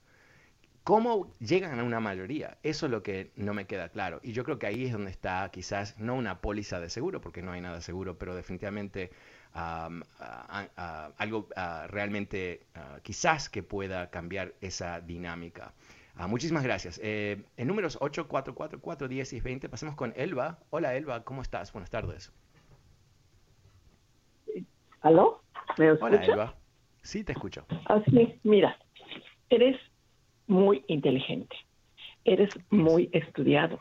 ¿Cómo 0.84 1.34
llegan 1.38 1.78
a 1.78 1.84
una 1.84 2.00
mayoría? 2.00 2.58
Eso 2.62 2.86
es 2.86 2.92
lo 2.92 3.02
que 3.02 3.32
no 3.36 3.52
me 3.54 3.66
queda 3.66 3.90
claro. 3.90 4.20
Y 4.22 4.32
yo 4.32 4.44
creo 4.44 4.58
que 4.58 4.66
ahí 4.66 4.86
es 4.86 4.92
donde 4.92 5.10
está 5.10 5.48
quizás 5.52 5.98
no 5.98 6.14
una 6.14 6.40
póliza 6.40 6.80
de 6.80 6.88
seguro, 6.88 7.20
porque 7.20 7.42
no 7.42 7.52
hay 7.52 7.60
nada 7.60 7.80
seguro, 7.80 8.18
pero 8.18 8.34
definitivamente 8.34 9.10
algo 11.18 11.48
realmente 11.88 12.66
quizás 13.02 13.48
que 13.48 13.62
pueda 13.62 14.10
cambiar 14.10 14.54
esa 14.60 15.00
dinámica. 15.00 15.74
Ah, 16.16 16.26
muchísimas 16.26 16.62
gracias. 16.62 17.00
Eh, 17.02 17.42
en 17.56 17.68
números 17.68 17.96
8, 18.00 18.28
4, 18.28 18.54
4, 18.54 18.80
4, 18.80 19.08
10 19.08 19.32
y 19.32 19.40
20 19.40 19.68
pasemos 19.68 19.94
con 19.94 20.12
Elba. 20.16 20.58
Hola 20.70 20.94
Elba, 20.94 21.24
¿cómo 21.24 21.40
estás? 21.40 21.72
Buenas 21.72 21.90
tardes. 21.90 22.32
¿Aló? 25.00 25.42
¿Me 25.78 25.92
Hola 25.92 26.22
Elba. 26.22 26.54
Sí, 27.02 27.24
te 27.24 27.32
escucho. 27.32 27.64
Así, 27.86 28.38
mira, 28.42 28.78
eres 29.48 29.80
muy 30.50 30.84
inteligente, 30.88 31.56
eres 32.24 32.50
muy 32.70 33.08
estudiado. 33.12 33.80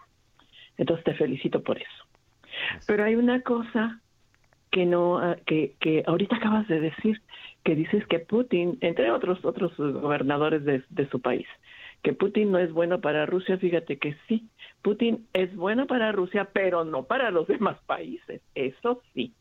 Entonces 0.78 1.04
te 1.04 1.14
felicito 1.16 1.62
por 1.62 1.78
eso. 1.78 2.06
Pero 2.88 3.04
hay 3.04 3.16
una 3.16 3.42
cosa 3.42 4.02
que 4.72 4.86
no 4.86 5.18
ah, 5.18 5.36
que, 5.46 5.76
que 5.80 6.04
ahorita 6.06 6.38
acabas 6.38 6.68
de 6.68 6.80
decir 6.80 7.22
que 7.64 7.76
dices 7.76 8.06
que 8.08 8.20
Putin 8.20 8.78
entre 8.82 9.12
otros 9.12 9.44
otros 9.44 9.76
gobernadores 9.78 10.64
de, 10.64 10.84
de, 10.90 11.10
su 11.10 11.20
país 11.22 11.48
que 12.04 12.14
Putin 12.14 12.52
no 12.52 12.60
es 12.60 12.72
bueno 12.72 13.02
para 13.02 13.26
Rusia. 13.26 13.58
Fíjate 13.58 13.98
que 13.98 14.16
sí 14.28 14.48
Putin 14.84 15.28
es 15.34 15.56
bueno 15.56 15.88
para 15.88 16.12
Rusia 16.12 16.50
pero 16.54 16.86
no 16.86 17.04
para 17.04 17.32
los 17.32 17.48
demás 17.54 17.78
países. 17.86 18.42
Eso 18.54 19.02
sí. 19.14 19.34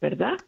Verdad 0.00 0.38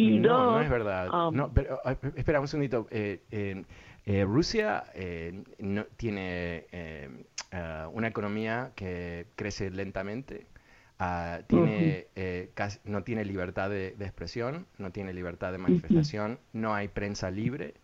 y 0.00 0.18
no 0.18 0.52
no 0.52 0.60
es 0.60 0.70
verdad 0.70 1.08
um, 1.12 1.34
no 1.34 1.52
pero 1.52 1.80
ah, 1.84 1.96
espera 2.16 2.40
un 2.40 2.48
segundito 2.48 2.86
eh, 2.90 3.20
eh, 3.30 3.64
eh, 4.06 4.24
Rusia 4.24 4.84
eh, 4.94 5.44
no, 5.58 5.84
tiene 5.96 6.66
eh, 6.72 7.08
una 7.92 8.08
economía 8.08 8.72
que 8.74 9.26
crece 9.36 9.70
lentamente, 9.70 10.46
ah, 10.98 11.40
tiene, 11.46 12.08
no 12.84 13.02
tiene 13.02 13.24
libertad 13.24 13.70
de, 13.70 13.88
expresión, 14.00 14.66
no 14.78 14.90
tiene 14.92 15.12
libertad 15.12 15.52
de 15.52 15.58
manifestación, 15.58 16.38
no 16.52 16.74
hay 16.74 16.88
prensa 16.88 17.30
libre. 17.30 17.74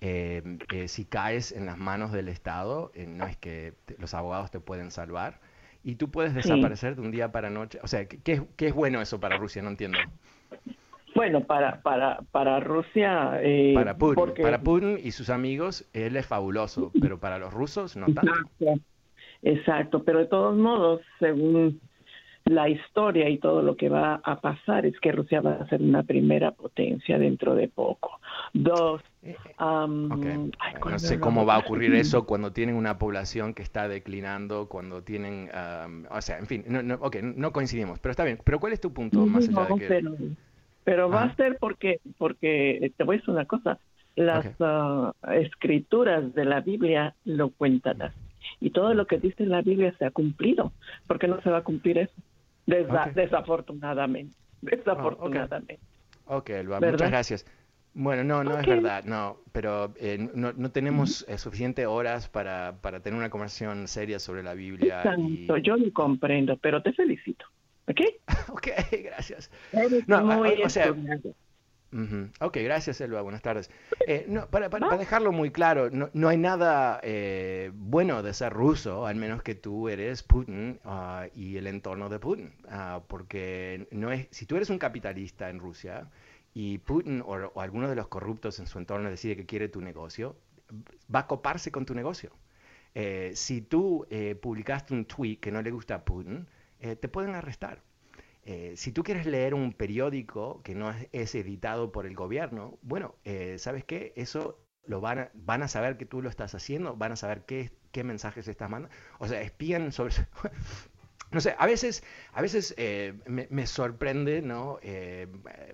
si 0.00 1.04
caes 1.04 1.52
en 1.52 1.66
las 1.66 1.76
manos 1.76 2.12
del 2.12 2.28
Estado, 2.28 2.92
no 3.06 3.26
es 3.26 3.36
que 3.36 3.74
los 3.98 4.14
abogados 4.14 4.50
te 4.50 4.60
pueden 4.60 4.90
salvar 4.90 5.40
y 5.82 5.96
tú 5.96 6.10
puedes 6.10 6.34
desaparecer 6.34 6.96
de 6.96 7.02
un 7.02 7.10
día 7.10 7.32
para 7.32 7.50
noche. 7.50 7.78
O 7.82 7.88
sea, 7.88 8.06
¿qué, 8.06 8.42
¿qué, 8.56 8.66
es 8.66 8.74
bueno 8.74 9.00
eso 9.00 9.20
para 9.20 9.36
Rusia? 9.36 9.62
No 9.62 9.68
entiendo. 9.70 9.98
Bueno, 11.16 11.40
para, 11.40 11.80
para, 11.80 12.20
para 12.30 12.60
Rusia... 12.60 13.40
Eh, 13.42 13.72
para, 13.74 13.96
Putin, 13.96 14.34
para 14.42 14.60
Putin 14.60 14.98
y 15.02 15.12
sus 15.12 15.30
amigos, 15.30 15.88
él 15.94 16.16
es 16.16 16.26
fabuloso, 16.26 16.92
pero 17.00 17.18
para 17.18 17.38
los 17.38 17.52
rusos 17.54 17.96
no 17.96 18.06
tanto. 18.06 18.32
Exacto, 18.60 18.84
exacto, 19.42 20.04
pero 20.04 20.18
de 20.18 20.26
todos 20.26 20.56
modos, 20.56 21.00
según 21.18 21.80
la 22.44 22.68
historia 22.68 23.28
y 23.28 23.38
todo 23.38 23.62
lo 23.62 23.76
que 23.76 23.88
va 23.88 24.20
a 24.22 24.40
pasar, 24.40 24.86
es 24.86 25.00
que 25.00 25.10
Rusia 25.10 25.40
va 25.40 25.54
a 25.54 25.68
ser 25.68 25.80
una 25.80 26.02
primera 26.02 26.52
potencia 26.52 27.18
dentro 27.18 27.54
de 27.54 27.68
poco. 27.68 28.20
Dos, 28.52 29.02
eh, 29.22 29.36
no 29.58 30.98
sé 30.98 31.18
cómo 31.18 31.44
va 31.44 31.56
a 31.56 31.58
ocurrir 31.58 31.94
eso 31.96 32.26
cuando 32.26 32.52
tienen 32.52 32.76
una 32.76 32.98
población 32.98 33.54
que 33.54 33.62
está 33.62 33.88
declinando, 33.88 34.68
cuando 34.68 35.02
tienen, 35.02 35.50
o 36.10 36.20
sea, 36.20 36.38
en 36.38 36.46
fin, 36.46 36.64
no, 36.68 36.82
no, 36.82 37.00
no 37.22 37.52
coincidimos, 37.52 37.98
pero 38.00 38.10
está 38.10 38.24
bien. 38.24 38.38
Pero 38.44 38.60
¿cuál 38.60 38.74
es 38.74 38.80
tu 38.80 38.92
punto 38.92 39.26
más 39.26 39.48
allá 39.48 39.64
de 39.64 39.80
que... 39.80 39.86
Pero 39.86 40.14
va 40.94 41.24
a 41.24 41.36
ser 41.36 41.56
porque, 41.58 42.00
porque 42.18 42.92
te 42.96 43.04
voy 43.04 43.16
a 43.16 43.18
decir 43.18 43.34
una 43.34 43.44
cosa, 43.44 43.78
las 44.14 44.46
ah, 44.60 45.12
escrituras 45.34 46.34
de 46.34 46.44
la 46.44 46.60
Biblia 46.60 47.14
lo 47.24 47.50
cuentan 47.50 48.02
así. 48.02 48.18
Y 48.60 48.70
todo 48.70 48.94
lo 48.94 49.06
que 49.06 49.18
dice 49.18 49.44
la 49.44 49.62
Biblia 49.62 49.94
se 49.98 50.06
ha 50.06 50.10
cumplido. 50.10 50.72
¿Por 51.06 51.18
qué 51.18 51.28
no 51.28 51.40
se 51.42 51.50
va 51.50 51.58
a 51.58 51.64
cumplir 51.64 51.98
eso? 51.98 52.14
Desafortunadamente. 52.66 54.36
Desafortunadamente. 54.62 55.78
ok, 56.26 56.50
muchas 56.80 57.10
gracias. 57.10 57.46
Bueno, 57.98 58.24
no, 58.24 58.44
no 58.44 58.58
es 58.58 58.66
verdad, 58.66 59.04
no, 59.04 59.38
pero 59.52 59.94
eh, 59.98 60.18
no, 60.34 60.52
no, 60.52 60.70
tenemos 60.70 61.24
eh, 61.28 61.38
suficiente 61.38 61.86
horas 61.86 62.28
para, 62.28 62.76
para 62.82 63.00
tener 63.00 63.18
una 63.18 63.30
conversación 63.30 63.88
seria 63.88 64.18
sobre 64.18 64.42
la 64.42 64.52
Biblia. 64.52 65.02
Yo 65.62 65.76
lo 65.76 65.92
comprendo, 65.94 66.58
pero 66.58 66.82
te 66.82 66.92
felicito. 66.92 67.46
¿Ok? 67.88 68.00
ok, 68.48 68.68
gracias. 69.04 69.50
No, 70.06 70.40
o, 70.64 70.68
sea, 70.68 70.94
Ok, 72.40 72.58
gracias, 72.62 73.00
Elba. 73.00 73.22
Buenas 73.22 73.42
tardes. 73.42 73.70
Eh, 74.06 74.26
no, 74.28 74.48
para, 74.48 74.68
para, 74.68 74.96
dejarlo 74.98 75.32
muy 75.32 75.50
claro, 75.50 75.88
no, 75.90 76.10
no 76.12 76.28
hay 76.28 76.36
nada 76.36 77.00
eh, 77.02 77.70
bueno 77.74 78.22
de 78.22 78.34
ser 78.34 78.52
ruso, 78.52 79.06
al 79.06 79.16
menos 79.16 79.42
que 79.42 79.54
tú 79.54 79.88
eres 79.88 80.22
Putin 80.22 80.78
uh, 80.84 81.30
y 81.34 81.56
el 81.56 81.66
entorno 81.66 82.08
de 82.08 82.18
Putin. 82.18 82.52
Uh, 82.64 83.00
porque 83.06 83.86
no 83.92 84.10
es, 84.12 84.26
si 84.30 84.46
tú 84.46 84.56
eres 84.56 84.68
un 84.68 84.78
capitalista 84.78 85.48
en 85.48 85.58
Rusia 85.60 86.10
y 86.52 86.78
Putin 86.78 87.22
o, 87.22 87.34
o, 87.34 87.60
alguno 87.60 87.88
de 87.88 87.94
los 87.94 88.08
corruptos 88.08 88.58
en 88.58 88.66
su 88.66 88.78
entorno 88.78 89.08
decide 89.08 89.36
que 89.36 89.46
quiere 89.46 89.68
tu 89.68 89.80
negocio, 89.80 90.36
va 91.14 91.20
a 91.20 91.26
coparse 91.26 91.70
con 91.70 91.86
tu 91.86 91.94
negocio. 91.94 92.30
eh, 92.94 93.32
si 93.34 93.60
tú 93.62 94.06
eh, 94.10 94.34
publicaste 94.34 94.94
un 94.94 95.04
tweet 95.04 95.36
que 95.36 95.50
no 95.52 95.60
le 95.62 95.70
gusta 95.70 95.96
a 95.96 96.04
Putin, 96.04 96.46
te 96.78 97.08
pueden 97.08 97.34
arrestar. 97.34 97.82
si 98.74 98.92
tú 98.92 99.02
quieres 99.02 99.26
leer 99.26 99.54
un 99.54 99.72
periódico 99.72 100.62
que 100.62 100.74
no 100.74 100.92
es, 101.12 101.34
editado 101.34 101.92
por 101.92 102.06
el 102.06 102.14
gobierno, 102.14 102.78
bueno, 102.82 103.16
¿sabes 103.58 103.84
qué? 103.84 104.12
Eso 104.16 104.58
lo 104.84 105.00
van 105.00 105.18
a, 105.18 105.30
van 105.34 105.62
a 105.62 105.68
saber 105.68 105.96
que 105.96 106.06
tú 106.06 106.22
lo 106.22 106.28
estás 106.28 106.54
haciendo, 106.54 106.96
van 106.96 107.12
a 107.12 107.16
saber 107.16 107.44
qué, 107.44 107.72
qué 107.92 108.04
mensajes 108.04 108.48
estás 108.48 108.70
mandando. 108.70 108.94
O 109.18 109.28
sea, 109.28 109.40
espían 109.42 109.92
sobre... 109.92 110.14
No 111.36 111.42
sé, 111.42 111.54
a 111.58 111.66
veces, 111.66 112.02
a 112.32 112.40
veces 112.40 112.74
eh, 112.78 113.12
me, 113.26 113.66
sorprende, 113.66 114.40
¿no? 114.40 114.78
Eh, 114.80 115.26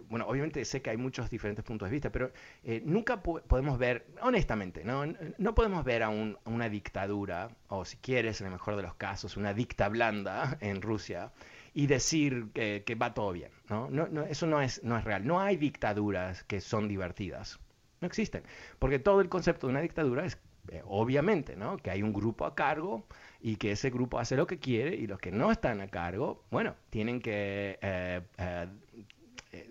bueno, 0.09 0.27
obviamente 0.27 0.65
sé 0.65 0.83
que 0.83 0.91
hay 0.91 0.97
muchos 0.97 1.31
diferentes 1.31 1.65
puntos 1.65 1.89
de 1.89 1.93
vista, 1.93 2.11
pero 2.11 2.33
eh, 2.65 2.83
nunca 2.85 3.23
podemos 3.23 3.79
ver, 3.79 4.05
honestamente, 4.23 4.83
¿no? 4.83 5.05
No 5.39 5.55
podemos 5.55 5.85
ver 5.85 6.03
a, 6.03 6.09
una 6.09 6.69
dictadura, 6.69 7.49
o 7.69 7.85
si 7.85 7.97
quieres, 7.99 8.41
en 8.41 8.49
el 8.49 8.55
mejor 8.55 8.75
de 8.75 8.83
los 8.83 8.97
casos, 8.97 9.37
una 9.37 9.55
dicta 9.55 9.89
blanda 9.89 10.59
en 10.61 10.83
Rusia, 10.83 11.31
y 11.75 11.87
decir 11.87 12.49
que, 12.53 12.97
va 13.01 13.15
todo 13.15 13.31
bien, 13.31 13.53
¿no? 13.69 13.89
No, 13.89 14.09
¿no? 14.09 14.25
Eso 14.25 14.49
no 14.49 14.61
es, 14.61 14.83
no 14.83 14.99
es 14.99 15.05
real. 15.05 15.25
No 15.25 15.41
hay 15.41 15.57
dictaduras 15.57 16.43
que 16.43 16.61
son 16.61 16.89
divertidas. 16.89 17.61
No 18.01 18.09
existen. 18.09 18.43
Porque 18.81 18.99
todo 18.99 19.21
el 19.21 19.29
concepto 19.29 19.69
de 19.69 19.71
una 19.71 19.81
dictadura 19.81 20.25
es, 20.25 20.39
obviamente, 20.85 21.57
¿no? 21.57 21.77
Que 21.77 21.91
hay 21.91 22.03
un 22.03 22.13
grupo 22.13 22.47
a 22.47 22.55
cargo 22.55 23.05
y 23.41 23.57
que 23.57 23.73
ese 23.73 23.91
grupo 23.91 24.19
hace 24.19 24.37
lo 24.37 24.47
que 24.47 24.59
quiere 24.59 24.95
y 24.95 25.07
los 25.07 25.19
que 25.19 25.33
no 25.33 25.51
están 25.51 25.81
a 25.81 25.89
cargo, 25.89 26.45
bueno, 26.51 26.77
tienen 26.91 27.21
que 27.21 27.79
eh, 27.83 28.21
eh, 28.39 28.69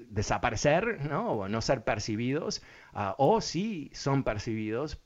desaparecer, 0.09 1.03
¿no? 1.05 1.31
O 1.31 1.47
no 1.47 1.61
ser 1.61 1.83
percibidos, 1.83 2.61
ah, 2.93 3.15
o 3.17 3.41
si 3.41 3.89
son 3.93 4.23
percibidos, 4.23 5.01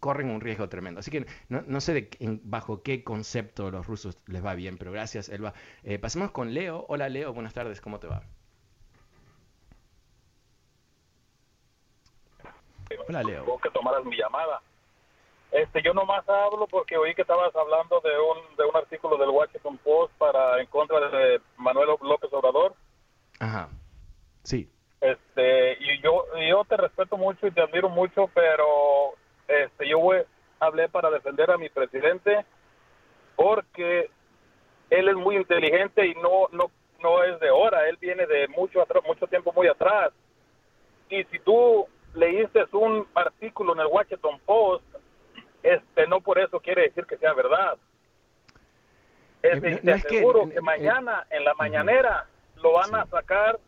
corren 0.00 0.30
un 0.30 0.40
riesgo 0.40 0.68
tremendo. 0.68 1.00
Así 1.00 1.10
que 1.10 1.26
no, 1.48 1.80
sé 1.80 2.10
bajo 2.42 2.82
qué 2.82 3.04
concepto 3.04 3.70
los 3.70 3.86
rusos 3.86 4.18
les 4.26 4.44
va 4.44 4.54
bien, 4.54 4.78
pero 4.78 4.90
gracias, 4.90 5.28
Elba. 5.28 5.54
Eh, 5.84 5.98
pasemos 5.98 6.32
con 6.32 6.54
Leo. 6.54 6.86
Hola, 6.88 7.08
Leo, 7.08 7.32
buenas 7.32 7.54
tardes, 7.54 7.80
¿cómo 7.80 8.00
te 8.00 8.08
va? 8.08 8.22
Hola, 13.08 13.22
Leo. 13.22 13.44
Tengo 13.44 13.58
que 13.58 13.70
tomaras 13.70 14.04
mi 14.04 14.16
llamada. 14.16 14.60
Este, 15.56 15.80
yo 15.82 15.94
nomás 15.94 16.28
hablo 16.28 16.66
porque 16.66 16.98
oí 16.98 17.14
que 17.14 17.22
estabas 17.22 17.54
hablando 17.56 17.98
de 18.00 18.10
un, 18.10 18.56
de 18.56 18.64
un 18.64 18.76
artículo 18.76 19.16
del 19.16 19.30
Washington 19.30 19.78
Post 19.78 20.12
para 20.18 20.60
en 20.60 20.66
contra 20.66 21.08
de 21.08 21.40
Manuel 21.56 21.88
López 22.02 22.30
Obrador. 22.30 22.74
Ajá. 23.40 23.70
Sí. 24.42 24.68
Este, 25.00 25.78
y 25.80 26.02
yo, 26.02 26.26
yo 26.46 26.62
te 26.66 26.76
respeto 26.76 27.16
mucho 27.16 27.46
y 27.46 27.52
te 27.52 27.62
admiro 27.62 27.88
mucho, 27.88 28.28
pero 28.34 29.14
este, 29.48 29.88
yo 29.88 29.98
hablé 30.60 30.90
para 30.90 31.08
defender 31.08 31.50
a 31.50 31.56
mi 31.56 31.70
presidente 31.70 32.44
porque 33.34 34.10
él 34.90 35.08
es 35.08 35.14
muy 35.14 35.36
inteligente 35.36 36.06
y 36.06 36.14
no, 36.16 36.48
no, 36.52 36.70
no 37.00 37.24
es 37.24 37.40
de 37.40 37.48
ahora, 37.48 37.88
él 37.88 37.96
viene 37.98 38.26
de 38.26 38.46
mucho 38.48 38.82
atrás, 38.82 39.02
mucho 39.06 39.26
tiempo 39.26 39.54
muy 39.54 39.68
atrás. 39.68 40.12
Y 41.08 41.24
si 41.24 41.38
tú 41.38 41.86
leíste 42.12 42.66
un 42.72 43.06
artículo 43.14 43.72
en 43.72 43.80
el 43.80 43.86
Washington 43.86 44.38
Post 44.44 44.84
este 45.66 46.06
no 46.06 46.20
por 46.20 46.38
eso 46.38 46.60
quiere 46.60 46.82
decir 46.82 47.06
que 47.06 47.16
sea 47.18 47.32
verdad. 47.32 47.76
Este, 49.42 49.72
eh, 49.72 49.80
te 49.82 49.92
aseguro 49.92 50.48
que, 50.48 50.60
mañana 50.60 51.26
en 51.30 51.44
la 51.44 51.54
mañanera 51.54 52.26
lo 52.56 52.72
van 52.72 52.94
a 52.94 53.06
sacar, 53.06 53.58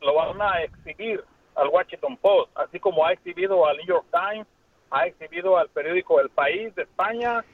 lo 0.00 0.14
van 0.14 0.40
a 0.40 0.62
exhibir 0.62 1.24
al 1.54 1.68
Washington 1.68 2.16
Post, 2.16 2.56
así 2.56 2.78
como 2.78 3.04
ha 3.04 3.12
exhibido 3.12 3.66
al 3.66 3.76
New 3.78 3.86
York 3.86 4.06
Times, 4.12 4.46
ha 4.90 5.06
exhibido 5.06 5.58
al 5.58 5.68
periódico 5.68 6.20
El 6.20 6.30
País 6.30 6.74
de 6.74 6.82
España 6.82 7.44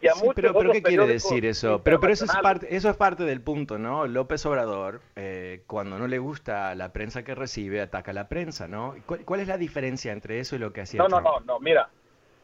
y 0.00 0.08
a 0.08 0.14
muchos 0.16 0.34
pero, 0.34 0.52
pero 0.52 0.72
¿qué 0.72 0.82
quiere 0.82 1.06
decir 1.06 1.46
eso? 1.46 1.80
Pero, 1.82 1.98
pero 1.98 2.12
eso, 2.12 2.26
es 2.26 2.36
parte, 2.36 2.74
eso 2.76 2.90
es 2.90 2.96
parte 2.96 3.24
del 3.24 3.40
punto, 3.40 3.78
¿no? 3.78 4.06
López 4.06 4.44
Obrador, 4.44 5.00
eh, 5.16 5.62
cuando 5.66 5.98
no 5.98 6.06
le 6.06 6.18
gusta 6.18 6.74
la 6.74 6.92
prensa 6.92 7.22
que 7.22 7.34
recibe, 7.34 7.80
ataca 7.80 8.10
a 8.10 8.14
la 8.14 8.28
prensa, 8.28 8.68
¿no? 8.68 8.94
¿Cuál, 9.06 9.40
es 9.40 9.48
la 9.48 9.56
diferencia 9.56 10.12
entre 10.12 10.40
eso 10.40 10.56
y 10.56 10.58
lo 10.58 10.74
que 10.74 10.82
hacía 10.82 10.98
No, 10.98 11.08
no, 11.08 11.22
no, 11.22 11.40
no, 11.40 11.58
mira, 11.58 11.88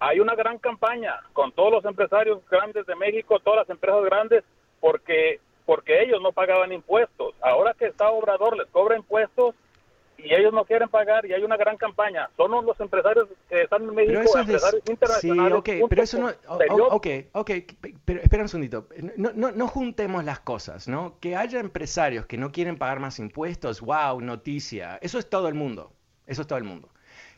hay 0.00 0.18
una 0.18 0.34
gran 0.34 0.58
campaña 0.58 1.20
con 1.32 1.52
todos 1.52 1.70
los 1.70 1.84
empresarios 1.84 2.40
grandes 2.50 2.86
de 2.86 2.96
México, 2.96 3.38
todas 3.38 3.60
las 3.60 3.70
empresas 3.70 4.02
grandes, 4.04 4.44
porque 4.80 5.40
porque 5.66 6.02
ellos 6.02 6.20
no 6.20 6.32
pagaban 6.32 6.72
impuestos. 6.72 7.34
Ahora 7.40 7.74
que 7.74 7.86
está 7.86 8.10
Obrador 8.10 8.56
les 8.56 8.66
cobra 8.70 8.96
impuestos 8.96 9.54
y 10.18 10.34
ellos 10.34 10.52
no 10.52 10.64
quieren 10.64 10.88
pagar 10.88 11.24
y 11.26 11.32
hay 11.32 11.44
una 11.44 11.56
gran 11.56 11.76
campaña. 11.76 12.28
Son 12.36 12.50
los 12.50 12.80
empresarios 12.80 13.28
que 13.48 13.62
están 13.62 13.82
en 13.82 13.94
México, 13.94 14.20
empresarios 14.36 14.82
internacionales. 14.88 15.62
Sí, 15.64 15.80
ok, 15.80 15.88
pero 15.88 16.02
eso 16.02 16.18
no... 16.18 16.28
ok, 16.88 17.06
ok, 17.32 17.50
pero 18.04 18.20
espera 18.20 18.42
un 18.42 18.48
segundito. 18.48 18.88
No, 19.16 19.30
no, 19.34 19.52
no 19.52 19.68
juntemos 19.68 20.24
las 20.24 20.40
cosas, 20.40 20.88
¿no? 20.88 21.18
Que 21.20 21.36
haya 21.36 21.60
empresarios 21.60 22.26
que 22.26 22.36
no 22.36 22.50
quieren 22.50 22.76
pagar 22.76 22.98
más 22.98 23.18
impuestos, 23.18 23.80
wow, 23.80 24.20
noticia. 24.20 24.98
Eso 25.02 25.18
es 25.18 25.30
todo 25.30 25.46
el 25.46 25.54
mundo. 25.54 25.92
Eso 26.26 26.42
es 26.42 26.48
todo 26.48 26.58
el 26.58 26.64
mundo. 26.64 26.88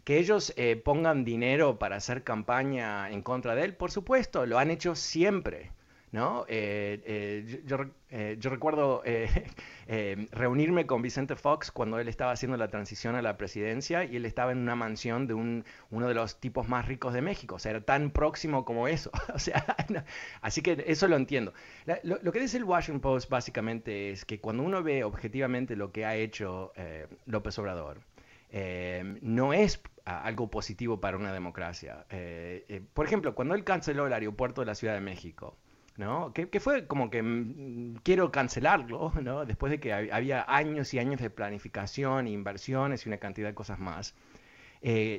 Que 0.04 0.18
ellos 0.18 0.52
eh, 0.56 0.76
pongan 0.76 1.24
dinero 1.24 1.78
para 1.78 1.96
hacer 1.96 2.24
campaña 2.24 3.10
en 3.10 3.22
contra 3.22 3.54
de 3.54 3.64
él, 3.64 3.74
por 3.74 3.90
supuesto, 3.92 4.46
lo 4.46 4.58
han 4.58 4.70
hecho 4.70 4.94
siempre. 4.94 5.70
¿no? 6.12 6.44
Eh, 6.46 7.00
eh, 7.06 8.36
yo, 8.38 8.50
recuerdo 8.50 9.02
reunirme 10.32 10.86
con 10.86 11.00
Vicente 11.00 11.36
Fox 11.36 11.70
cuando 11.70 11.98
él 11.98 12.08
estaba 12.08 12.32
haciendo 12.32 12.58
la 12.58 12.68
transición 12.68 13.14
a 13.14 13.22
la 13.22 13.38
presidencia 13.38 14.04
y 14.04 14.16
él 14.16 14.26
estaba 14.26 14.52
en 14.52 14.58
una 14.58 14.76
mansión 14.76 15.26
de 15.26 15.32
un, 15.32 15.64
uno 15.90 16.08
de 16.08 16.14
los 16.14 16.38
tipos 16.38 16.68
más 16.68 16.86
ricos 16.86 17.14
de 17.14 17.22
México, 17.22 17.54
o 17.54 17.58
sea, 17.58 17.70
era 17.70 17.80
tan 17.80 18.10
próximo 18.10 18.66
como 18.66 18.88
eso. 18.88 19.10
o 19.34 19.38
sea, 19.38 19.64
así 20.42 20.60
que 20.60 20.84
eso 20.86 21.08
lo 21.08 21.16
entiendo. 21.16 21.54
lo, 22.02 22.18
lo, 22.22 22.30
que 22.30 22.40
dice 22.40 22.58
el 22.58 22.64
Washington 22.64 23.00
Post 23.00 23.30
básicamente 23.30 24.10
es 24.10 24.26
que 24.26 24.38
cuando 24.38 24.64
uno 24.64 24.82
ve 24.82 25.04
objetivamente 25.04 25.76
lo 25.76 25.92
que 25.92 26.04
ha 26.04 26.14
hecho 26.14 26.72
López 27.24 27.58
Obrador, 27.58 28.00
no 29.22 29.54
es 29.54 29.80
algo 30.04 30.50
positivo 30.50 31.00
para 31.00 31.16
una 31.16 31.32
democracia. 31.32 32.06
Eh, 32.10 32.64
eh, 32.68 32.82
por 32.92 33.06
ejemplo, 33.06 33.34
cuando 33.34 33.54
él 33.54 33.64
canceló 33.64 34.06
el 34.06 34.12
aeropuerto 34.12 34.60
de 34.60 34.66
la 34.66 34.74
Ciudad 34.74 34.94
de 34.94 35.00
México, 35.00 35.56
¿no? 35.96 36.32
Que, 36.32 36.48
fue 36.60 36.86
como 36.86 37.10
que 37.10 37.22
mm, 37.22 37.96
quiero 38.02 38.32
cancelarlo, 38.32 39.12
¿no? 39.22 39.44
después 39.44 39.70
de 39.70 39.80
que 39.80 39.92
había 39.92 40.44
años 40.48 40.92
y 40.94 40.98
años 40.98 41.20
de 41.20 41.30
planificación, 41.30 42.26
inversiones 42.26 43.06
y 43.06 43.08
una 43.08 43.18
cantidad 43.18 43.48
de 43.48 43.54
cosas 43.54 43.78
más. 43.78 44.14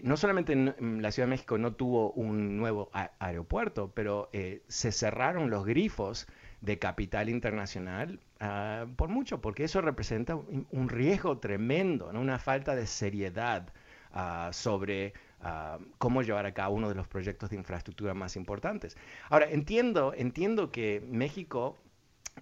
no 0.04 0.18
solamente 0.18 0.54
en, 0.54 1.02
la 1.02 1.12
Ciudad 1.12 1.28
de 1.28 1.32
México 1.32 1.58
no 1.58 1.74
tuvo 1.74 2.12
un 2.12 2.58
nuevo 2.58 2.92
aeropuerto, 3.20 3.92
pero 3.94 4.30
se 4.68 4.92
cerraron 4.92 5.50
los 5.50 5.66
grifos 5.66 6.28
de 6.62 6.80
capital 6.80 7.30
internacional 7.30 8.20
Ah, 8.46 8.88
por 8.98 9.08
mucho, 9.08 9.40
porque 9.40 9.64
eso 9.64 9.80
representa 9.80 10.36
un, 10.36 10.90
riesgo 10.90 11.38
tremendo, 11.38 12.10
una 12.10 12.40
falta 12.40 12.76
de 12.76 12.88
seriedad 12.88 13.70
ah, 14.14 14.50
sobre 14.54 15.14
ah, 15.42 15.80
cómo 15.98 16.22
llevar 16.22 16.46
a 16.46 16.54
cabo 16.54 16.76
uno 16.76 16.90
de 16.90 16.96
los 16.96 17.08
proyectos 17.08 17.50
de 17.50 17.58
infraestructura 17.58 18.14
más 18.14 18.36
importantes. 18.36 18.98
Ahora, 19.30 19.50
entiendo, 19.50 20.14
entiendo 20.16 20.72
que 20.72 21.04
México 21.10 21.78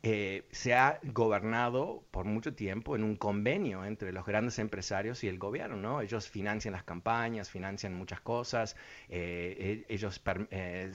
eh, 0.03 0.47
se 0.51 0.73
ha 0.73 0.99
gobernado 1.03 2.03
por 2.11 2.25
mucho 2.25 2.55
tiempo 2.55 2.95
en 2.95 3.03
un 3.03 3.15
convenio 3.15 3.85
entre 3.85 4.11
los 4.11 4.25
grandes 4.25 4.57
empresarios 4.57 5.23
y 5.23 5.27
el 5.27 5.37
gobierno, 5.37 5.75
¿no? 5.75 6.01
Ellos 6.01 6.27
financian 6.27 6.71
las 6.71 6.83
campañas, 6.83 7.49
financian 7.49 7.93
muchas 7.93 8.19
cosas, 8.21 8.75
eh, 9.09 9.85
e, 9.87 9.93
ellos 9.93 10.21
eh, 10.49 10.91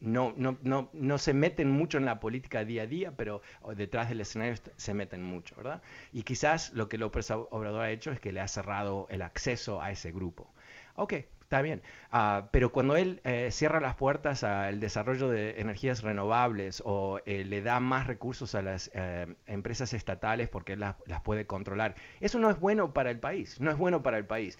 no, 0.00 0.34
no, 0.36 0.58
no, 0.62 0.90
no, 0.92 1.18
se 1.18 1.34
meten 1.34 1.70
mucho 1.70 1.98
en 1.98 2.04
la 2.04 2.18
política 2.18 2.64
día 2.64 2.82
a 2.82 2.86
día, 2.86 3.12
pero 3.16 3.42
detrás 3.76 4.08
del 4.08 4.20
escenario 4.20 4.54
se 4.76 4.94
meten 4.94 5.22
mucho, 5.22 5.54
¿verdad? 5.56 5.82
Y 6.12 6.24
quizás 6.24 6.72
lo 6.72 6.88
que 6.88 6.98
López 6.98 7.30
Obrador 7.30 7.82
ha 7.82 7.90
hecho 7.90 8.10
es 8.10 8.18
que 8.18 8.32
le 8.32 8.40
ha 8.40 8.48
cerrado 8.48 9.06
el 9.10 9.22
acceso 9.22 9.80
a 9.80 9.92
ese 9.92 10.10
grupo. 10.10 10.52
Ok, 10.96 11.14
Está 11.52 11.60
bien, 11.60 11.82
ah, 12.10 12.48
pero 12.50 12.72
cuando 12.72 12.96
él 12.96 13.20
eh, 13.24 13.50
cierra 13.50 13.78
las 13.78 13.94
puertas 13.94 14.42
al 14.42 14.80
desarrollo 14.80 15.28
de 15.28 15.60
energías 15.60 16.00
renovables 16.00 16.82
o 16.86 17.20
eh, 17.26 17.44
le 17.44 17.60
da 17.60 17.78
más 17.78 18.06
recursos 18.06 18.54
a 18.54 18.62
las 18.62 18.90
eh, 18.94 19.26
empresas 19.46 19.92
estatales 19.92 20.48
porque 20.48 20.72
él 20.72 20.80
las, 20.80 20.96
las, 21.04 21.20
puede 21.20 21.46
controlar, 21.46 21.94
eso 22.20 22.38
no 22.38 22.48
es 22.48 22.58
bueno 22.58 22.94
para 22.94 23.10
el 23.10 23.20
país, 23.20 23.60
no 23.60 23.70
es 23.70 23.76
bueno 23.76 24.02
para 24.02 24.16
el 24.16 24.24
país. 24.24 24.58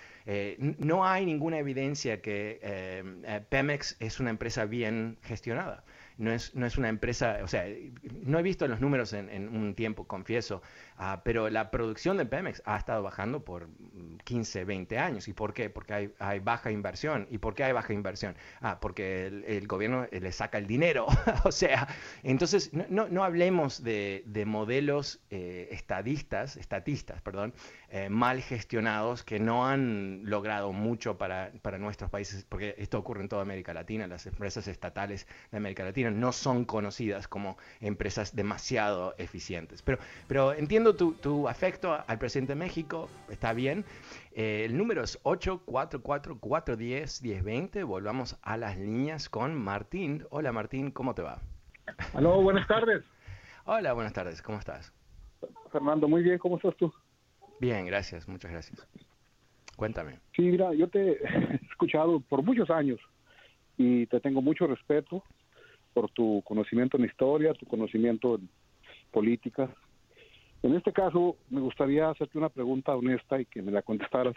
no 0.59 1.07
hay 1.07 1.25
ninguna 1.25 1.59
evidencia 1.61 2.21
que 2.21 2.61
Pemex 3.49 3.97
es 3.99 4.21
una 4.21 4.29
empresa 4.29 4.67
bien 4.67 5.17
gestionada 5.23 5.85
no 6.19 6.33
es, 6.33 6.55
no 6.55 6.67
es 6.67 6.79
una 6.79 6.89
empresa, 6.89 7.39
o 7.43 7.49
sea, 7.49 7.65
no 8.23 8.39
he 8.39 8.43
visto 8.43 8.67
los 8.69 8.81
números 8.81 9.13
en, 9.13 9.49
un 9.49 9.75
tiempo, 9.75 10.07
confieso, 10.07 10.63
ah, 10.97 11.23
pero 11.25 11.51
la 11.51 11.71
producción 11.71 12.17
de 12.17 12.27
Pemex 12.27 12.63
ha 12.65 12.77
estado 12.77 13.03
bajando 13.03 13.45
por 13.45 13.69
15, 14.25 14.65
20 14.65 14.99
años. 14.99 15.29
¿Y 15.29 15.33
por 15.33 15.53
qué? 15.53 15.71
Porque 15.71 16.13
hay, 16.19 16.39
baja 16.41 16.71
inversión. 16.71 17.27
¿Y 17.31 17.39
por 17.39 17.55
qué 17.55 17.65
hay 17.65 17.73
baja 17.73 17.93
inversión? 17.93 18.37
Ah, 18.61 18.79
porque 18.81 19.27
el, 19.27 19.67
gobierno 19.67 20.07
le 20.11 20.33
saca 20.33 20.59
el 20.59 20.67
dinero. 20.67 21.07
o 21.45 21.53
sea, 21.53 21.89
entonces 22.23 22.71
no, 22.73 23.09
no, 23.09 23.25
hablemos 23.25 23.83
de, 23.83 24.23
de 24.27 24.45
modelos 24.45 25.21
eh, 25.31 25.69
estadistas, 25.71 26.57
estatistas, 26.57 27.21
perdón, 27.23 27.55
eh, 27.89 28.09
mal 28.09 28.41
gestionados 28.43 29.23
que 29.23 29.39
no 29.39 29.67
han 29.67 30.23
logrado 30.25 30.73
mucho 30.73 31.19
para, 31.19 31.53
para 31.63 31.79
nuestros 31.79 32.11
países, 32.11 32.45
porque 32.49 32.75
esto 32.79 32.99
ocurre 32.99 33.23
en 33.23 33.29
toda 33.29 33.43
América 33.43 33.75
Latina, 33.75 34.07
las 34.07 34.27
empresas 34.27 34.67
estatales 34.69 35.27
de 35.51 35.59
América 35.59 35.85
Latina 35.85 36.02
No 36.11 36.33
son 36.33 36.65
conocidas 36.65 37.29
como 37.29 37.57
empresas 37.81 38.35
demasiado 38.35 39.15
eficientes. 39.19 39.83
Pero, 39.83 39.99
pero 40.29 40.53
entiendo 40.53 40.95
tu, 40.95 41.49
afecto 41.49 41.97
al 42.07 42.19
presidente 42.19 42.53
de 42.53 42.57
México, 42.57 43.09
está 43.31 43.53
bien. 43.53 43.85
Eh, 44.33 44.65
el 44.65 44.77
número 44.77 45.03
es 45.03 45.23
844-410-1020. 45.23 47.85
Volvamos 47.85 48.37
a 48.43 48.57
las 48.57 48.79
líneas 48.79 49.29
con 49.29 49.55
Martín. 49.55 50.25
Hola 50.31 50.53
Martín, 50.53 50.91
¿cómo 50.91 51.15
te 51.15 51.23
va? 51.23 51.39
Aló, 52.15 52.43
buenas 52.43 52.67
tardes. 52.67 53.05
Hola, 53.65 53.93
buenas 53.93 54.13
tardes, 54.13 54.43
¿cómo 54.43 54.59
estás? 54.59 54.93
Fernando, 55.71 56.09
muy 56.09 56.23
bien, 56.23 56.39
¿cómo 56.39 56.57
estás 56.57 56.77
tú? 56.77 56.93
Bien, 57.61 57.87
gracias, 57.87 58.29
muchas 58.29 58.51
gracias. 58.51 58.89
Cuéntame. 59.77 60.19
Sí, 60.35 60.43
mira, 60.43 60.75
yo 60.75 60.89
te 60.89 61.13
he 61.25 61.61
escuchado 61.71 62.21
por 62.21 62.43
muchos 62.43 62.71
años 62.71 62.99
y 63.77 64.07
te 64.07 64.21
tengo 64.21 64.43
mucho 64.43 64.67
respeto 64.67 65.23
por 65.93 66.11
tu 66.11 66.43
conocimiento 66.45 66.97
en 66.97 67.05
historia, 67.05 67.55
tu 67.55 67.67
conocimiento 67.67 68.37
en 68.37 68.49
política. 69.11 69.71
En 70.63 70.75
este 70.75 70.93
caso, 70.93 71.37
me 71.51 71.61
gustaría 71.61 72.09
hacerte 72.09 72.39
una 72.39 72.49
pregunta 72.49 72.95
honesta 72.95 73.41
y 73.41 73.47
que 73.47 73.63
me 73.63 73.73
la 73.73 73.83
contestaras. 73.83 74.35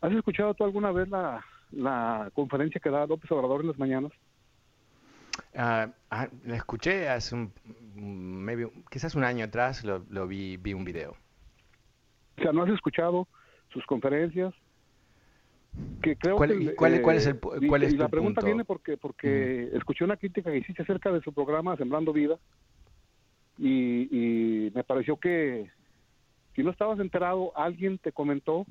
¿Has 0.00 0.12
escuchado 0.12 0.54
tú 0.54 0.64
alguna 0.64 0.92
vez 0.92 1.08
la, 1.08 1.44
la 1.72 2.30
conferencia 2.34 2.80
que 2.80 2.90
da 2.90 3.06
López 3.06 3.30
Obrador 3.30 3.62
en 3.62 3.68
las 3.68 3.78
mañanas? 3.78 4.12
Uh, 5.54 5.90
la 6.10 6.56
escuché 6.56 7.08
hace 7.08 7.34
un, 7.34 7.52
maybe, 7.94 8.70
quizás 8.90 9.14
un 9.14 9.24
año 9.24 9.44
atrás, 9.44 9.84
lo, 9.84 10.04
lo 10.10 10.26
vi, 10.26 10.56
vi 10.58 10.74
un 10.74 10.84
video. 10.84 11.16
O 12.38 12.42
sea, 12.42 12.52
¿no 12.52 12.62
has 12.62 12.70
escuchado 12.70 13.26
sus 13.72 13.84
conferencias? 13.86 14.54
Que 16.02 16.16
creo 16.16 16.36
¿Cuál, 16.36 16.58
que, 16.58 16.74
cuál, 16.74 17.02
cuál 17.02 17.16
es 17.16 17.26
el 17.26 17.38
cuál 17.38 17.82
es 17.82 17.92
y 17.92 17.96
la 17.96 18.06
tu 18.06 18.10
pregunta 18.10 18.40
punto? 18.40 18.46
viene 18.46 18.64
porque 18.64 18.96
porque 18.96 19.70
escuché 19.74 20.04
una 20.04 20.16
crítica 20.16 20.50
que 20.50 20.58
hiciste 20.58 20.82
acerca 20.82 21.12
de 21.12 21.20
su 21.20 21.32
programa 21.32 21.76
Sembrando 21.76 22.12
Vida 22.12 22.38
y, 23.58 24.08
y 24.10 24.70
me 24.74 24.84
pareció 24.84 25.16
que 25.16 25.70
si 26.54 26.62
no 26.62 26.70
estabas 26.70 26.98
enterado 27.00 27.52
alguien 27.56 27.98
te 27.98 28.12
comentó 28.12 28.66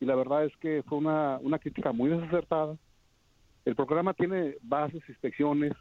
y 0.00 0.04
la 0.04 0.14
verdad 0.14 0.44
es 0.44 0.56
que 0.56 0.82
fue 0.88 0.98
una, 0.98 1.38
una 1.42 1.58
crítica 1.58 1.92
muy 1.92 2.10
desacertada. 2.10 2.76
El 3.64 3.74
programa 3.74 4.14
tiene 4.14 4.56
bases, 4.62 5.02
inspecciones 5.08 5.72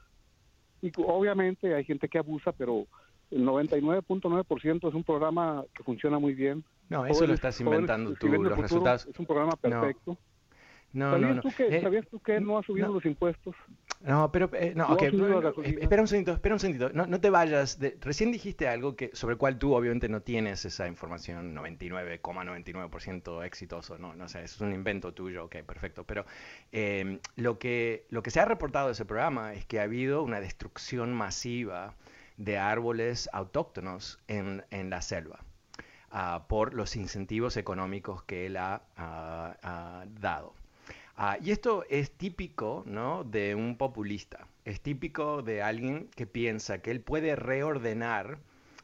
y 0.82 0.92
obviamente 0.98 1.74
hay 1.74 1.84
gente 1.84 2.08
que 2.10 2.18
abusa, 2.18 2.52
pero 2.52 2.86
el 3.32 3.46
99.9% 3.46 4.88
es 4.88 4.94
un 4.94 5.04
programa 5.04 5.64
que 5.76 5.84
funciona 5.84 6.20
muy 6.20 6.34
bien. 6.34 6.64
No, 6.90 7.06
eso 7.06 7.26
lo 7.26 7.34
estás 7.34 7.60
inventando 7.60 8.14
tú, 8.16 8.28
los 8.28 8.58
resultados. 8.58 9.06
Es 9.08 9.20
un 9.20 9.26
programa 9.26 9.56
perfecto. 9.56 10.12
No, 10.12 10.18
¿Sabías, 11.10 11.36
no, 11.36 11.36
no. 11.36 11.42
Tú 11.42 11.54
que, 11.54 11.74
Eh, 11.78 11.82
¿Sabías 11.82 12.08
tú 12.10 12.20
que 12.22 12.40
no 12.42 12.58
ha 12.58 12.64
subido 12.64 12.88
no. 12.88 12.94
los 12.94 13.06
impuestos? 13.06 13.56
No, 14.02 14.32
pero 14.32 14.50
no, 14.76 14.88
No 14.90 15.08
no, 15.12 15.28
no, 15.28 15.42
gasolina. 15.42 15.82
espera 15.82 16.02
un 16.02 16.08
segundito, 16.08 16.34
espera 16.34 16.54
un 16.56 16.60
segundito, 16.60 16.90
no, 16.94 17.08
no 17.08 17.20
te 17.22 17.30
vayas, 17.30 17.80
de- 17.80 17.98
recién 18.02 18.32
dijiste 18.32 18.68
algo 18.68 18.96
que 18.96 19.10
sobre 19.14 19.34
el 19.34 19.38
cual 19.40 19.58
tú 19.58 19.74
obviamente 19.74 20.10
no 20.10 20.22
tienes 20.22 20.64
esa 20.66 20.88
información 20.88 21.54
99,99% 21.56 23.44
exitoso, 23.44 23.98
no, 23.98 24.16
no 24.16 24.28
sé, 24.28 24.44
es 24.44 24.60
un 24.62 24.74
invento 24.74 25.14
tuyo, 25.14 25.46
ok, 25.46 25.58
perfecto, 25.66 26.04
pero 26.04 26.26
eh, 26.72 27.20
lo, 27.36 27.58
que, 27.58 28.06
lo 28.10 28.22
que 28.22 28.32
se 28.32 28.40
ha 28.40 28.46
reportado 28.46 28.88
de 28.88 28.94
ese 28.94 29.06
programa 29.06 29.54
es 29.54 29.66
que 29.66 29.80
ha 29.80 29.84
habido 29.84 30.22
una 30.24 30.40
destrucción 30.40 31.14
masiva 31.14 31.96
de 32.38 32.58
árboles 32.60 33.30
autóctonos 33.34 34.20
en, 34.28 34.64
en 34.72 34.90
la 34.90 35.02
selva. 35.02 35.40
ah, 36.12 36.46
por 36.50 36.74
los 36.74 36.96
incentivos 36.96 37.58
económicos 37.58 38.24
que 38.24 38.46
él 38.48 38.58
ha 38.58 38.84
ah, 38.98 40.06
dado. 40.20 40.54
Ah, 41.18 41.38
y 41.42 41.52
esto 41.52 41.86
es 41.90 42.12
típico 42.12 42.84
¿no? 42.86 43.24
de 43.24 43.56
un 43.56 43.78
populista, 43.78 44.48
es 44.66 44.82
típico 44.82 45.42
de 45.42 45.62
alguien 45.62 46.10
que 46.14 46.28
piensa 46.28 46.80
que 46.82 46.92
él 46.92 47.00
puede 47.00 47.38
reordenar 47.38 48.40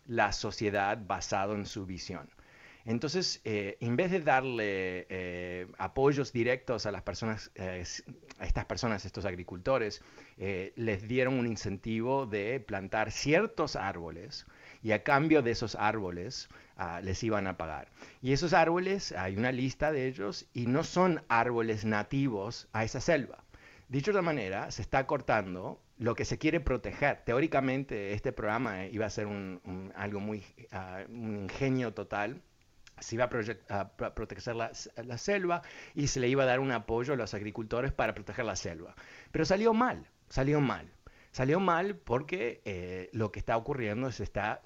la 0.07 0.31
sociedad 0.31 0.97
basado 1.05 1.55
en 1.55 1.65
su 1.65 1.85
visión. 1.85 2.29
Entonces, 2.85 3.41
eh, 3.43 3.77
en 3.81 3.95
vez 3.95 4.11
de 4.11 4.21
darle 4.21 5.05
eh, 5.09 5.67
apoyos 5.77 6.31
directos 6.31 6.85
a 6.85 6.91
las 6.91 7.03
personas, 7.03 7.51
eh, 7.55 7.83
a 8.39 8.45
estas 8.45 8.65
personas, 8.65 9.05
estos 9.05 9.25
agricultores, 9.25 10.01
les 10.37 11.07
dieron 11.07 11.35
un 11.37 11.45
incentivo 11.45 12.25
de 12.25 12.59
plantar 12.59 13.11
ciertos 13.11 13.75
árboles 13.75 14.47
y 14.83 14.91
a 14.91 15.03
cambio 15.03 15.41
de 15.41 15.51
esos 15.51 15.75
árboles 15.75 16.49
ah, 16.75 17.01
les 17.01 17.23
iban 17.23 17.47
a 17.47 17.57
pagar. 17.57 17.89
Y 18.21 18.33
esos 18.33 18.53
árboles, 18.53 19.11
hay 19.11 19.37
una 19.37 19.51
lista 19.51 19.91
de 19.91 20.07
ellos 20.07 20.47
y 20.53 20.67
no 20.67 20.83
son 20.83 21.23
árboles 21.27 21.85
nativos 21.85 22.67
a 22.73 22.83
esa 22.83 22.99
selva. 23.01 23.43
Dicho 23.89 24.11
de 24.11 24.19
otra 24.19 24.25
manera, 24.25 24.71
se 24.71 24.81
está 24.81 25.05
cortando 25.05 25.81
lo 25.97 26.15
que 26.15 26.25
se 26.25 26.37
quiere 26.37 26.59
proteger. 26.61 27.21
Teóricamente, 27.25 28.13
este 28.13 28.31
programa 28.31 28.85
iba 28.85 29.05
a 29.05 29.09
ser 29.09 29.27
un, 29.27 29.91
algo 29.95 30.19
muy, 30.19 30.43
ah, 30.71 31.03
ingenio 31.09 31.93
total. 31.93 32.41
Se 32.99 33.15
iba 33.15 33.25
a, 33.25 33.79
a 33.79 33.89
pro- 33.89 34.13
proteger 34.13 34.55
la, 34.55 34.71
la 35.03 35.17
selva 35.17 35.61
y 35.93 36.07
se 36.07 36.19
le 36.19 36.29
iba 36.29 36.43
a 36.43 36.45
dar 36.45 36.59
un 36.59 36.71
apoyo 36.71 37.13
a 37.13 37.17
los 37.17 37.33
agricultores 37.33 37.91
para 37.91 38.13
proteger 38.13 38.45
la 38.45 38.55
selva. 38.55 38.95
Pero 39.31 39.43
salió 39.43 39.73
mal, 39.73 40.07
salió 40.29 40.61
mal. 40.61 40.87
Salió 41.31 41.59
mal 41.59 41.95
porque 41.95 42.61
eh, 42.65 43.09
lo 43.13 43.31
que 43.31 43.39
está 43.39 43.57
ocurriendo 43.57 44.07
es 44.07 44.19
está 44.19 44.61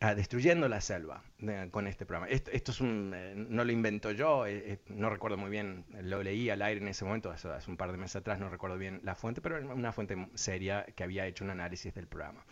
ah, 0.00 0.14
destruyendo 0.14 0.68
la 0.68 0.80
selva 0.80 1.22
eh, 1.40 1.68
con 1.70 1.86
este 1.86 2.06
programa. 2.06 2.30
Esto, 2.30 2.50
esto 2.50 2.72
es 2.72 2.80
eh, 2.80 3.34
no 3.36 3.64
lo 3.64 3.72
invento 3.72 4.12
yo, 4.12 4.46
eh, 4.46 4.80
no 4.88 5.10
recuerdo 5.10 5.36
muy 5.36 5.50
bien, 5.50 5.84
lo 6.02 6.22
leí 6.22 6.50
al 6.50 6.62
aire 6.62 6.80
en 6.80 6.88
ese 6.88 7.04
momento, 7.04 7.30
hace 7.30 7.48
un 7.70 7.76
par 7.76 7.92
de 7.92 7.98
meses 7.98 8.16
atrás, 8.16 8.38
no 8.38 8.48
recuerdo 8.48 8.78
bien 8.78 9.00
la 9.02 9.14
fuente, 9.14 9.40
pero 9.40 9.56
era 9.56 9.66
una 9.66 9.92
fuente 9.92 10.28
seria 10.34 10.84
que 10.94 11.04
había 11.04 11.26
hecho 11.26 11.44
un 11.44 11.50
análisis 11.50 11.94
del 11.94 12.06
programa. 12.06 12.44